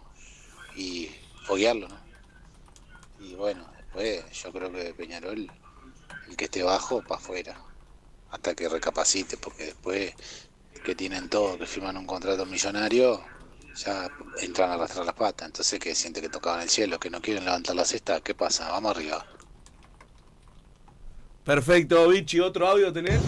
[0.76, 1.10] y
[1.44, 2.00] foguearlo, ¿no?
[3.20, 5.50] Y bueno, después yo creo que Peñarol,
[6.28, 7.60] el que esté bajo, para afuera,
[8.30, 10.14] hasta que recapacite, porque después
[10.84, 13.20] que tienen todo, que firman un contrato millonario,
[13.74, 14.08] ya
[14.40, 15.46] entran a arrastrar las patas.
[15.46, 18.70] Entonces, que siente que tocaban el cielo, que no quieren levantar la cesta, ¿qué pasa?
[18.70, 19.37] Vamos arriba.
[21.48, 22.40] Perfecto, Vichy.
[22.40, 23.18] ¿Otro audio tenés?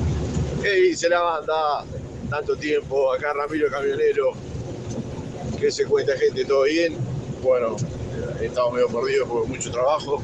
[0.63, 1.87] ¿Qué dice la banda?
[2.29, 4.33] Tanto tiempo, acá Ramiro Camionero.
[5.59, 6.45] ¿Qué se cuenta, gente?
[6.45, 6.95] ¿Todo bien?
[7.43, 10.21] Bueno, eh, estamos medio perdidos por mucho trabajo.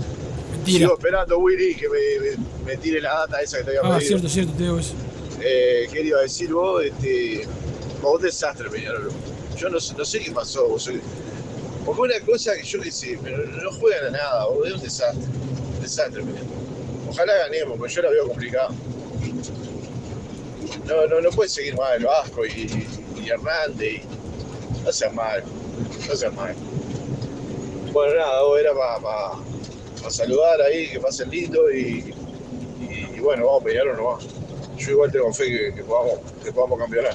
[0.67, 1.97] Sigo esperando, Willy, que me,
[2.37, 4.09] me- me tire la data esa que te había Ah, pedido.
[4.09, 4.93] cierto, cierto, te digo eso.
[5.41, 6.85] Eh, ¿Qué le iba a decir vos?
[6.85, 7.49] Este,
[8.03, 9.09] vos un desastre, Peñarol.
[9.57, 10.69] Yo no, sé- no sé qué pasó.
[10.69, 10.91] Vos,
[11.87, 14.83] porque una cosa que yo qué sé, pero no juegan a nada, vos, es un
[14.83, 15.25] desastre.
[15.77, 16.66] Un desastre, Peñarol.
[17.09, 18.69] Ojalá ganemos, pero yo la veo complicada.
[20.87, 22.87] No, no, no puede seguir mal Vasco y,
[23.23, 24.03] y Hernández.
[24.03, 24.17] y-
[24.87, 25.43] no seas mal,
[26.09, 26.55] no seas mal.
[27.93, 32.15] Bueno, nada, era para saludar ahí, que pasen lindo y,
[32.79, 34.29] y, bueno, vamos a pelear o no vamos.
[34.77, 37.15] Yo igual tengo fe que, que podamos, campeonar.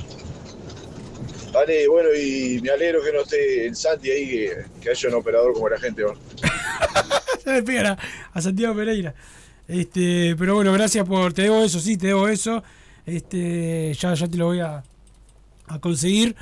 [1.54, 4.50] Vale, bueno, y me alegro que no esté el Santi ahí,
[4.82, 6.02] que, haya un operador como la gente.
[6.02, 6.14] ¿no?
[7.44, 7.98] A,
[8.34, 9.14] a Santiago Pereira.
[9.72, 11.32] Este, pero bueno, gracias por.
[11.32, 12.62] Te debo eso, sí, te debo eso.
[13.06, 14.84] Este, ya, ya te lo voy a,
[15.68, 16.36] a conseguir.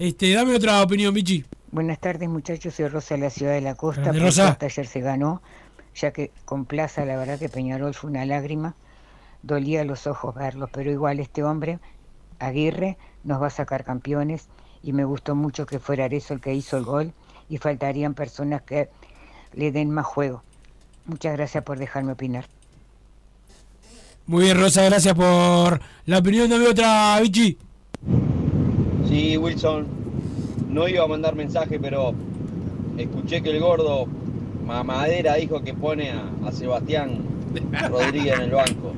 [0.00, 1.44] Este, dame otra opinión, Michi.
[1.70, 4.02] Buenas tardes muchachos, soy Rosa de la Ciudad de la Costa.
[4.02, 4.46] Grande, Rosa.
[4.46, 5.42] suerte ayer se ganó,
[5.94, 8.74] ya que con Plaza la verdad que Peñarol fue una lágrima.
[9.44, 11.78] Dolía los ojos verlos, pero igual este hombre,
[12.40, 14.48] Aguirre, nos va a sacar campeones
[14.82, 17.12] y me gustó mucho que fuera Arezzo el que hizo el gol
[17.48, 18.88] y faltarían personas que
[19.52, 20.42] le den más juego.
[21.06, 22.46] Muchas gracias por dejarme opinar.
[24.26, 26.48] Muy bien, Rosa, gracias por la opinión.
[26.48, 27.58] Dame otra, Michi.
[29.08, 29.86] Sí, Wilson,
[30.70, 32.14] no iba a mandar mensaje, pero
[32.96, 34.06] escuché que el gordo
[34.66, 37.18] Mamadera dijo que pone a, a Sebastián
[37.90, 38.92] Rodríguez en el banco.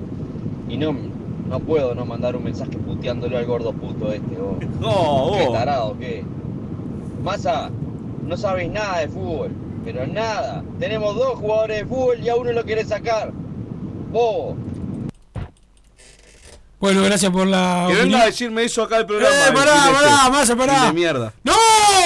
[0.69, 0.95] Y no,
[1.49, 4.37] no puedo no mandar un mensaje puteándolo al gordo puto este.
[4.37, 4.57] vos.
[4.81, 5.53] No, Qué vos.
[5.53, 6.23] tarado, qué.
[7.23, 7.71] Massa,
[8.27, 9.51] no sabes nada de fútbol,
[9.85, 10.63] pero nada.
[10.79, 13.33] Tenemos dos jugadores de fútbol y a uno lo querés sacar.
[14.13, 14.55] Vos.
[16.85, 17.87] Bueno, gracias por la.
[17.89, 19.35] Que venga a decirme eso acá al programa.
[19.35, 20.85] Eh, el pará, pará, Massa, pará.
[20.85, 21.33] De mierda.
[21.43, 21.55] ¡No!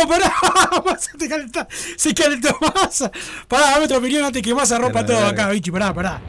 [0.09, 0.33] ¡Pará!
[0.87, 1.67] Massa, te calentó.
[1.69, 3.11] Se calentó Massa.
[3.49, 5.73] Pará, dame otra opinión antes que Massa rompa todo acá, Michi.
[5.73, 6.21] Pará, pará.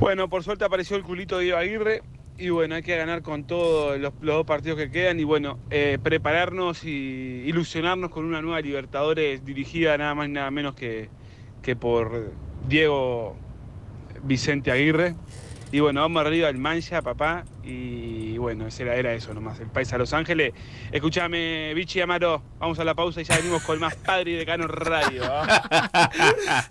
[0.00, 2.02] Bueno, por suerte apareció el culito de Diego Aguirre.
[2.38, 5.20] Y bueno, hay que ganar con todos los, los dos partidos que quedan.
[5.20, 10.50] Y bueno, eh, prepararnos y ilusionarnos con una nueva Libertadores dirigida nada más y nada
[10.50, 11.10] menos que,
[11.60, 12.32] que por
[12.66, 13.36] Diego
[14.22, 15.14] Vicente Aguirre.
[15.72, 17.44] Y bueno, vamos arriba al Mancha, papá.
[17.64, 20.52] Y bueno, ese era, era eso nomás, el país a Los Ángeles.
[20.92, 24.66] Escúchame, Vichy Amaro, vamos a la pausa y ya venimos con más Padre de Cano
[24.66, 25.22] Radio.
[25.24, 26.70] ¿ah?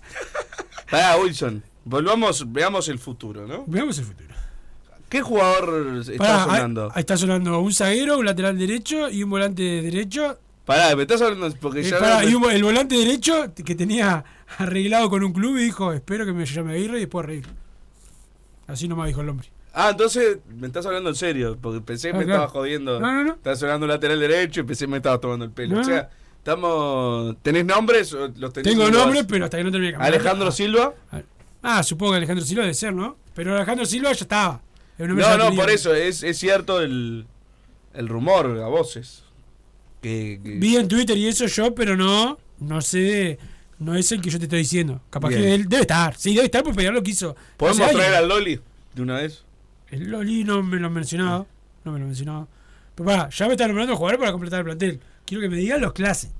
[0.90, 1.62] Pará, Wilson.
[1.84, 3.64] Volvamos, veamos el futuro, ¿no?
[3.66, 4.28] Veamos el futuro.
[5.08, 6.84] ¿Qué jugador está Pará, sonando?
[6.84, 10.38] Ahí, ahí está sonando un zaguero, un lateral derecho y un volante derecho.
[10.64, 11.98] Pará, me estás hablando porque Eh, ya.
[11.98, 14.24] pará, y un- el volante derecho que tenía
[14.58, 17.48] arreglado con un club y dijo: Espero que me llame Aguirre y después arregle.
[18.66, 19.48] Así nomás dijo el hombre.
[19.74, 22.42] Ah, entonces me estás hablando en serio, porque pensé que Ah, me claro.
[22.42, 23.00] estabas jodiendo.
[23.00, 23.32] No, no, no.
[23.34, 25.76] Estás sonando lateral derecho y pensé que me estabas tomando el pelo.
[25.76, 27.36] No, o sea, estamos.
[27.42, 28.12] ¿Tenés nombres?
[28.12, 29.96] o ¿Los tenés Tengo y los- nombre, pero hasta que no termine.
[29.98, 30.94] Alejandro Silva.
[31.62, 33.16] Ah, supongo que Alejandro Silva debe ser, ¿no?
[33.34, 34.60] Pero Alejandro Silva ya estaba.
[34.98, 37.26] No, ya no, por eso, es, es cierto el.
[37.94, 39.24] el rumor a voces.
[40.02, 43.38] Que, que- Vi en Twitter y eso yo, pero no, no sé,
[43.82, 45.00] no es el que yo te estoy diciendo.
[45.10, 45.40] Capaz Bien.
[45.42, 47.36] que él debe estar, sí, debe estar porque Peñarol lo quiso.
[47.56, 48.60] ¿Podemos traer al Loli
[48.94, 49.44] de una vez?
[49.90, 51.46] El Loli no me lo han mencionado,
[51.84, 52.48] no me lo han mencionado.
[52.94, 55.00] Pero pará, ya me están nombrando jugadores para completar el plantel.
[55.26, 56.30] Quiero que me digan los clases.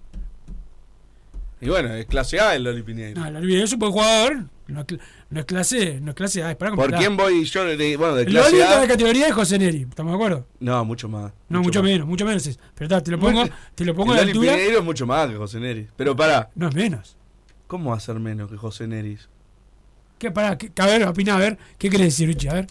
[1.61, 3.20] Y bueno, es clase A el Loli Piñeiro.
[3.20, 4.86] No, el Loli es un buen jugador, no es,
[5.30, 7.64] no es clase, no es clase A, es para ¿Por quién voy yo?
[7.64, 8.88] De, bueno, de El Loli clase está en la A.
[8.88, 10.47] categoría de José Neri, ¿estamos de acuerdo?
[10.59, 11.32] No, mucho más.
[11.49, 11.90] No, mucho, más.
[11.90, 12.59] menos, mucho menos es.
[12.74, 13.45] Pero está, te lo pongo,
[13.76, 14.40] te lo pongo el a la Loli.
[14.40, 15.86] Piñeiro es mucho más que José Neri.
[15.97, 16.51] Pero pará.
[16.57, 17.16] No es menos.
[17.73, 19.31] ¿Cómo va a ser menos que José Neris?
[20.18, 22.51] ¿Qué, pará, qué- a ver, opina, a ver, ¿qué querés decir, Richie?
[22.51, 22.66] A ver.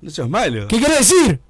[0.00, 0.68] No seas malo.
[0.68, 1.40] ¿Qué querés decir?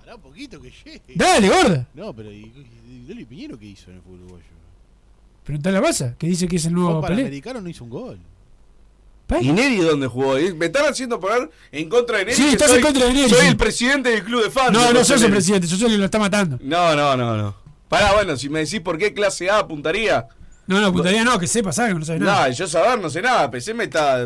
[0.00, 1.02] Pará un poquito que llegue.
[1.14, 1.86] Dale, gorda.
[1.94, 2.52] No, pero ¿y,
[2.88, 4.44] y Loli Piñero qué hizo en el fútbol uruguayo?
[5.44, 7.14] Preguntale a Massa, que dice que es el nuevo Pelé.
[7.14, 8.18] Panamericano no hizo un gol.
[9.40, 10.34] ¿Y Neri dónde jugó?
[10.56, 12.36] Me están haciendo pagar en contra de Neri.
[12.36, 14.72] Sí, que estás soy- en contra de Neri, Soy el presidente del club de fans.
[14.72, 16.58] No, no sos el presidente, sos el que lo está matando.
[16.60, 17.54] No, no, no, no.
[17.88, 20.26] Pará, bueno, si me decís por qué clase A apuntaría.
[20.66, 22.48] No, no, puntaría no, que sepa, sabe que no sabe nada.
[22.48, 23.50] No, yo saber no sé nada.
[23.50, 24.24] PC me está.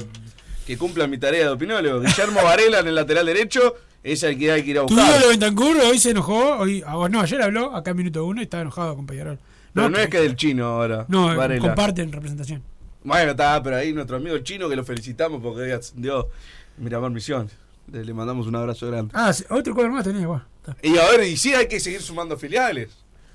[0.66, 2.00] Que cumpla mi tarea de opinólogo.
[2.00, 5.08] Guillermo Varela en el lateral derecho es el que hay que ir a buscar.
[5.08, 8.44] ídolo Bentancur hoy se enojó, hoy, ah, no, ayer habló, acá en minuto uno, y
[8.44, 9.38] estaba enojado con Peñarol.
[9.72, 11.04] Pero no, es que del chino ahora.
[11.08, 11.60] No, Varela.
[11.60, 12.62] comparten representación.
[13.02, 16.28] Bueno, está, pero ahí nuestro amigo chino que lo felicitamos porque hoy ascendió
[16.76, 17.48] Miramar Misión.
[17.90, 19.12] Le mandamos un abrazo grande.
[19.14, 20.42] Ah, otro cuadro más tenés, guau.
[20.82, 22.90] Y a ver, y sí hay que seguir sumando filiales.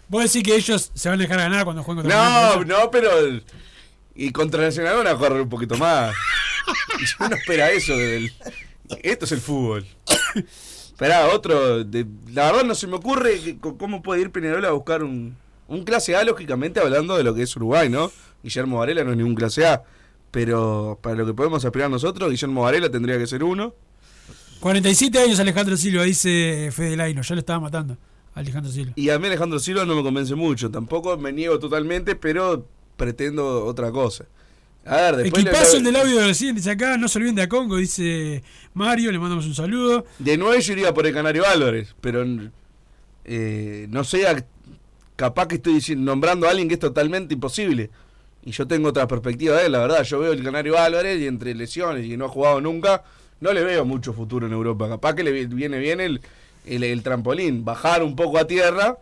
[0.07, 2.91] Vos decís que ellos se van a dejar ganar cuando jueguen contra No, el no,
[2.91, 3.17] pero.
[3.19, 3.43] el-
[4.15, 6.13] Y contra Nacional van a correr un poquito más.
[6.99, 8.31] Y uno espera eso del.
[9.01, 9.85] Esto es el fútbol.
[10.35, 11.83] Esperá, otro.
[11.83, 15.35] de- la verdad no se me ocurre que- cómo puede ir Peñarol a buscar un,
[15.67, 18.11] un clase A, lógicamente hablando de lo que es Uruguay, ¿no?
[18.43, 19.83] Guillermo Varela no es ningún clase A.
[20.31, 23.73] Pero para lo que podemos aspirar nosotros, Guillermo Varela tendría que ser uno.
[24.59, 27.97] 47 años Alejandro Silva, dice Fede Laino, ya lo estaba matando.
[28.35, 28.93] Alejandro Silva.
[28.95, 30.71] Y a mí Alejandro Silva no me convence mucho.
[30.71, 32.65] Tampoco me niego totalmente, pero
[32.97, 34.25] pretendo otra cosa.
[34.85, 35.43] A ver, después...
[35.45, 38.43] Equipazo le- el del audio de recién, dice acá, no se olviden de Acongo, dice
[38.73, 40.05] Mario, le mandamos un saludo.
[40.19, 42.25] De nuevo yo iría por el Canario Álvarez, pero
[43.25, 44.45] eh, no sé, a-
[45.15, 47.89] capaz que estoy diciendo- nombrando a alguien que es totalmente imposible.
[48.45, 50.03] Y yo tengo otra perspectiva de él, la verdad.
[50.03, 53.03] Yo veo el Canario Álvarez y entre lesiones y que no ha jugado nunca,
[53.39, 54.89] no le veo mucho futuro en Europa.
[54.89, 56.19] Capaz que le vi- viene bien el,
[56.65, 58.97] el, trampolín, bajar un poco a tierra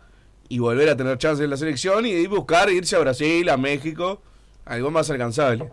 [0.48, 4.20] y volver a tener chance en la selección y buscar irse a Brasil, a México,
[4.64, 5.70] algo más alcanzable.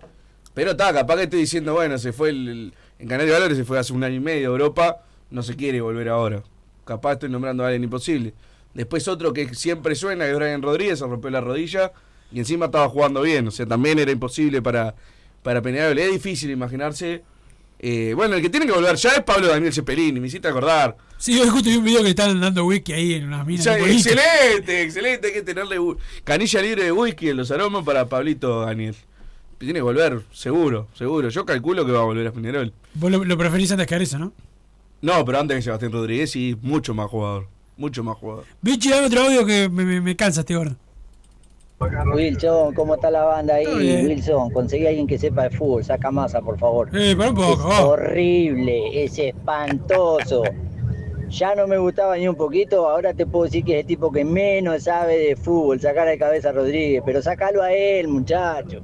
[0.54, 3.66] Pero está, capaz que estoy diciendo, bueno, se fue el, el, el Canario Álvarez, se
[3.66, 6.44] fue hace un año y medio a Europa, no se quiere volver ahora.
[6.86, 8.34] Capaz estoy nombrando a alguien imposible.
[8.74, 11.92] Después otro que siempre suena, que es Brian Rodríguez, se rompió la rodilla
[12.32, 14.96] y encima estaba jugando bien, o sea, también era imposible para,
[15.44, 15.98] para Peñarol.
[15.98, 17.24] Es difícil imaginarse.
[17.80, 20.98] Eh, bueno, el que tiene que volver ya es Pablo Daniel Cepelini, me hiciste acordar.
[21.18, 23.66] Sí, hoy justo vi un video que estaban dando whisky ahí en unas minas.
[23.66, 24.12] De boliche.
[24.12, 25.78] excelente, excelente, hay que tenerle
[26.24, 28.96] canilla libre de whisky en los aromas para Pablito Daniel.
[29.58, 31.30] Tiene que volver, seguro, seguro.
[31.30, 32.72] Yo calculo que va a volver a Peñarol.
[32.94, 34.32] Vos lo, lo preferís antes que Areza, ¿no?
[35.02, 37.48] No, pero antes que Sebastián Rodríguez y mucho más jugador.
[37.78, 38.46] Mucho más jugador.
[38.62, 40.76] Bichi, dame otro audio que me, me, me cansa este gordo.
[42.14, 43.66] Wilson, ¿cómo está la banda ahí?
[44.06, 46.90] Wilson, conseguí a alguien que sepa de fútbol, saca masa, por favor.
[46.94, 50.44] Eh, para un poco, es horrible, es espantoso.
[51.30, 54.12] Ya no me gustaba ni un poquito, ahora te puedo decir que es el tipo
[54.12, 58.82] que menos sabe de fútbol, sacar de cabeza a Rodríguez, pero sacalo a él, muchacho.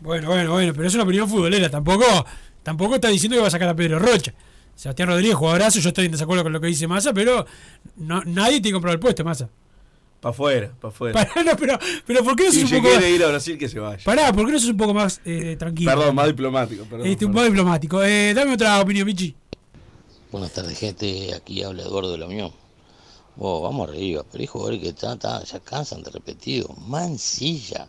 [0.00, 1.70] Bueno, bueno, bueno, pero es una opinión futbolera.
[1.70, 2.04] Tampoco,
[2.62, 4.34] tampoco está diciendo que va a sacar a Pedro Rocha.
[4.74, 7.46] Sebastián Rodríguez, jugadorazo, yo estoy en desacuerdo con lo que dice Massa, pero
[7.96, 9.48] no, nadie tiene que comprar el puesto, Massa.
[10.22, 11.24] Para afuera, para afuera.
[11.24, 13.04] Pará, no, pero, pero ¿por qué no sos un poco más...
[13.04, 14.04] ir a Brasil, que se vaya.
[14.04, 15.90] Pará, ¿por qué no sos un poco más eh, tranquilo?
[15.90, 16.84] Perdón, más diplomático.
[16.84, 17.46] Perdón, Este, un perdón.
[17.48, 18.04] poco diplomático.
[18.04, 19.34] Eh, dame otra opinión, Michi.
[20.30, 21.34] Buenas tardes, gente.
[21.34, 22.52] Aquí habla Eduardo de la Unión.
[23.36, 26.68] Oh, vamos arriba, pero hay jugadores que ta, ta, ya cansan de repetido.
[26.86, 27.88] Mancilla.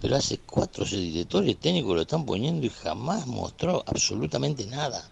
[0.00, 5.06] Pero hace cuatro directores técnicos lo están poniendo y jamás mostró absolutamente nada.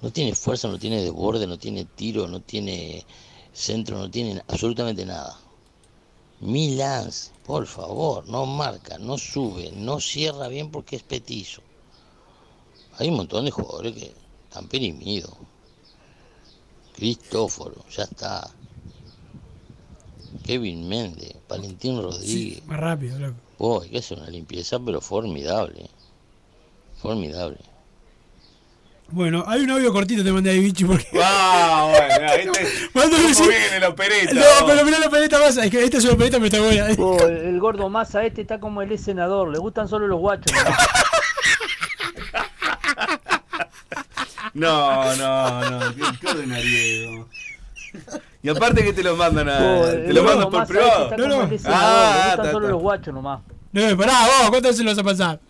[0.00, 3.04] No tiene fuerza, no tiene desborde, no tiene tiro, no tiene
[3.52, 5.38] centro, no tiene absolutamente nada.
[6.42, 11.62] Milans, por favor, no marca, no sube, no cierra bien porque es petizo.
[12.98, 14.12] Hay un montón de jugadores que
[14.48, 15.32] están perimidos.
[16.96, 18.50] Cristóforo, ya está.
[20.44, 22.66] Kevin Méndez, Valentín Rodríguez.
[22.66, 23.36] Más rápido, loco.
[23.58, 25.88] Oh, que hacer una limpieza, pero formidable.
[26.96, 27.58] Formidable.
[29.12, 31.06] Bueno, hay un audio cortito te mandé ahí, Bichi, porque...
[31.22, 34.32] Ah, bueno, este, Mándalo, ¿Cómo viene la opereta?
[34.34, 35.56] No, pero mirá la opereta más.
[35.58, 36.86] Es que esta es una opereta, pero está buena.
[36.98, 40.52] Oh, el, el gordo masa este está como el senador, le gustan solo los guachos.
[44.54, 47.28] No, no, no, qué, qué ordinariego.
[48.42, 49.58] Y aparte que te lo mandan a.
[49.80, 51.10] Oh, te lo mandan por privado.
[51.10, 52.72] este como el senador, Ah, le gustan ta, solo ta.
[52.72, 53.40] los guachos nomás.
[53.72, 55.40] No, pará, vos, ¿cuántas se los vas a pasar?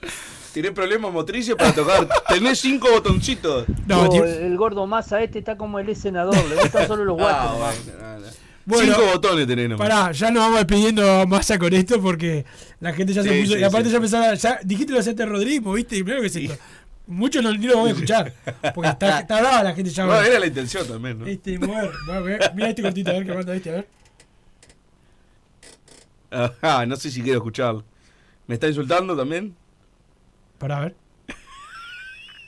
[0.53, 2.09] Tenés problemas motrices para tocar.
[2.28, 3.66] Tenés cinco botoncitos.
[3.90, 7.72] Oh, el gordo Massa este está como el senador, le gustan solo los guachos Ah,
[7.86, 8.32] bueno, no, no.
[8.64, 9.88] Bueno, cinco botones tenés nomás.
[9.88, 12.44] Pará, ya nos vamos despidiendo masa con esto porque
[12.80, 13.55] la gente ya se puso.
[13.55, 13.92] sí, y aparte sí.
[13.92, 14.34] ya empezaba.
[14.34, 15.96] Ya, dijiste lo de Rodríguez, ¿viste?
[15.96, 16.59] Y primero que se.
[17.07, 18.32] Muchos no, ni lo vamos a escuchar.
[18.74, 20.07] Porque está, está brava la gente ya.
[20.07, 21.26] No, era la intención también, ¿no?
[21.26, 21.90] Este mujer.
[22.09, 23.88] va a ver, Mira este cortito, a ver qué manda este, a ver.
[26.30, 27.84] Ajá, no sé si quiero escucharlo.
[28.46, 29.55] ¿Me está insultando también?
[30.62, 30.94] Para ver.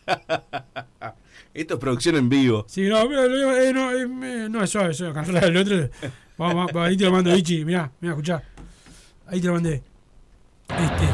[1.52, 2.64] Esto es producción en vivo.
[2.68, 5.12] Sí, no, eh, no, eh, no, es suave, es suave.
[5.12, 5.90] Controla el otro.
[6.38, 7.64] Vamos, vamos, ahí te lo mando, Ichi.
[7.64, 8.40] Mirá, mirá, escuchá.
[9.26, 9.82] Ahí te lo mandé.
[10.68, 11.08] Este.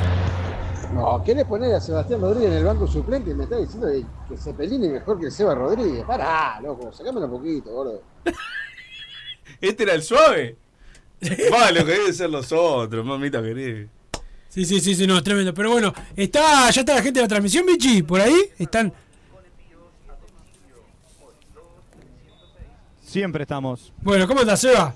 [0.92, 3.88] No, ¿querés poner a Sebastián Rodríguez en el banco suplente y me estás diciendo
[4.28, 6.04] que, Cepelini es mejor que Seba Rodríguez?
[6.04, 8.02] Pará, loco, sacámelo un poquito, gordo.
[9.62, 10.58] ¿Este era el suave?
[11.50, 13.88] Va, lo que deben ser los otros, mamita querida.
[14.50, 15.54] Sí, sí, sí, sí, no, tremendo.
[15.54, 18.34] Pero bueno, está, ya está la gente de la transmisión, Michi, por ahí.
[18.58, 18.92] Están.
[23.02, 23.92] Siempre estamos.
[24.02, 24.94] Bueno, ¿cómo estás, Seba?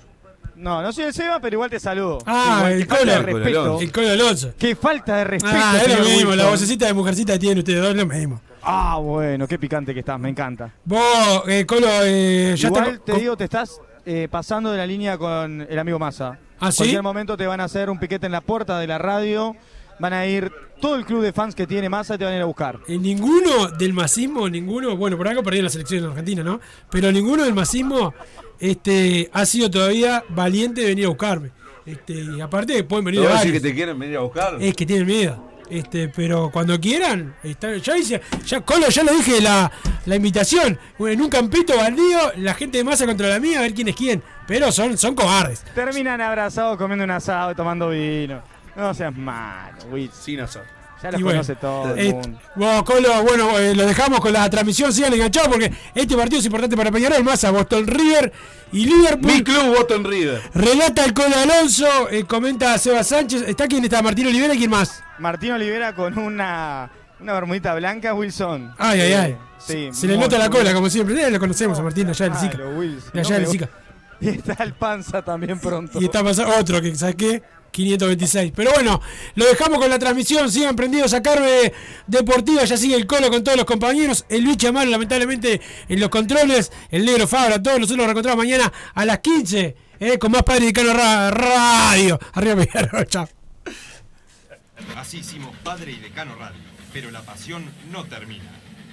[0.55, 2.19] No, no soy el Seba, pero igual te saludo.
[2.25, 3.33] Ah, Igual, el qué falta de Colo.
[3.39, 3.81] respeto.
[3.81, 4.53] El Colo Alonso.
[4.57, 5.55] Qué falta de respeto.
[5.57, 8.05] Ah, es lo señor mismo, la vocecita de mujercita que tienen ustedes dos, es lo
[8.05, 8.41] mismo.
[8.61, 10.71] Ah, bueno, qué picante que estás, me encanta.
[10.85, 15.17] Vos, eh, Colo, eh, ya Igual te digo, te estás eh, pasando de la línea
[15.17, 16.39] con el amigo Massa.
[16.59, 16.77] ¿Ah, En sí?
[16.77, 19.55] cualquier momento te van a hacer un piquete en la puerta de la radio.
[19.99, 20.51] Van a ir
[20.81, 22.79] todo el club de fans que tiene Massa te van a ir a buscar.
[22.87, 26.59] En ninguno del masismo, ninguno, bueno, por algo perdió la selección en Argentina, ¿no?
[26.89, 28.13] Pero ninguno del masismo
[28.59, 31.51] este, ha sido todavía valiente de venir a buscarme.
[31.85, 34.21] Este, y aparte pueden venir ¿No de vas a decir que te quieren venir a
[34.21, 34.57] buscar?
[34.59, 35.41] Es que tienen miedo.
[35.69, 39.71] Este, pero cuando quieran, está- ya hice, ya Colo, ya le dije la,
[40.05, 40.77] la invitación.
[40.99, 43.95] En un campito baldío, la gente de masa contra la mía, a ver quién es
[43.95, 44.21] quién.
[44.47, 45.63] Pero son, son cobardes.
[45.73, 48.41] Terminan abrazados comiendo un asado y tomando vino.
[48.75, 50.11] No seas malo, Will.
[50.11, 50.65] Sin asado.
[51.05, 52.39] Ya los Y bueno, conoce todo el eh, mundo.
[52.55, 56.45] bueno, Colo, bueno, eh, lo dejamos con la transmisión, sigan enganchados porque este partido es
[56.45, 58.33] importante para Peñarol, Massa, Boston River
[58.71, 59.31] y Liverpool.
[59.31, 60.41] Mi club Boston River.
[60.55, 64.01] Relata el Colo Alonso, eh, comenta Seba Sánchez, ¿está quién está?
[64.01, 65.03] Martín Olivera y quién más?
[65.19, 66.89] Martín Olivera con una,
[67.19, 68.73] una bermudita blanca, Wilson.
[68.79, 69.37] Ay, ay, ay.
[69.59, 71.21] Sí, Se le nota la cola, como siempre.
[71.23, 72.57] Eh, lo conocemos a Martín, allá del Zika.
[72.57, 73.69] De allá del Zika.
[74.19, 76.01] Y está el panza también pronto.
[76.01, 77.43] Y está pasando otro que, ¿sabes qué?
[77.75, 78.53] 526.
[78.55, 79.01] Pero bueno,
[79.35, 80.49] lo dejamos con la transmisión.
[80.51, 81.73] Sigan prendidos a Carve
[82.07, 82.63] Deportiva.
[82.63, 84.25] Ya sigue el colo con todos los compañeros.
[84.29, 85.59] El Luis Amaro, lamentablemente,
[85.89, 86.71] en los controles.
[86.89, 87.61] El Negro Fabra.
[87.61, 89.75] Todos nosotros nos reencontramos mañana a las 15.
[89.99, 92.19] eh, con más Padre Cano Ra- Radio.
[92.33, 93.05] Arriba, Peñarol.
[93.07, 93.27] Chao.
[94.97, 96.59] Así hicimos Padre y Decano Radio,
[96.93, 98.43] pero la pasión no termina.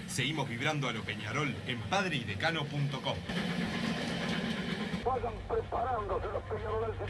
[0.08, 3.16] Seguimos vibrando a lo Peñarol en padreidecano.com.
[5.04, 7.08] Vayan preparándose los peñarolenses.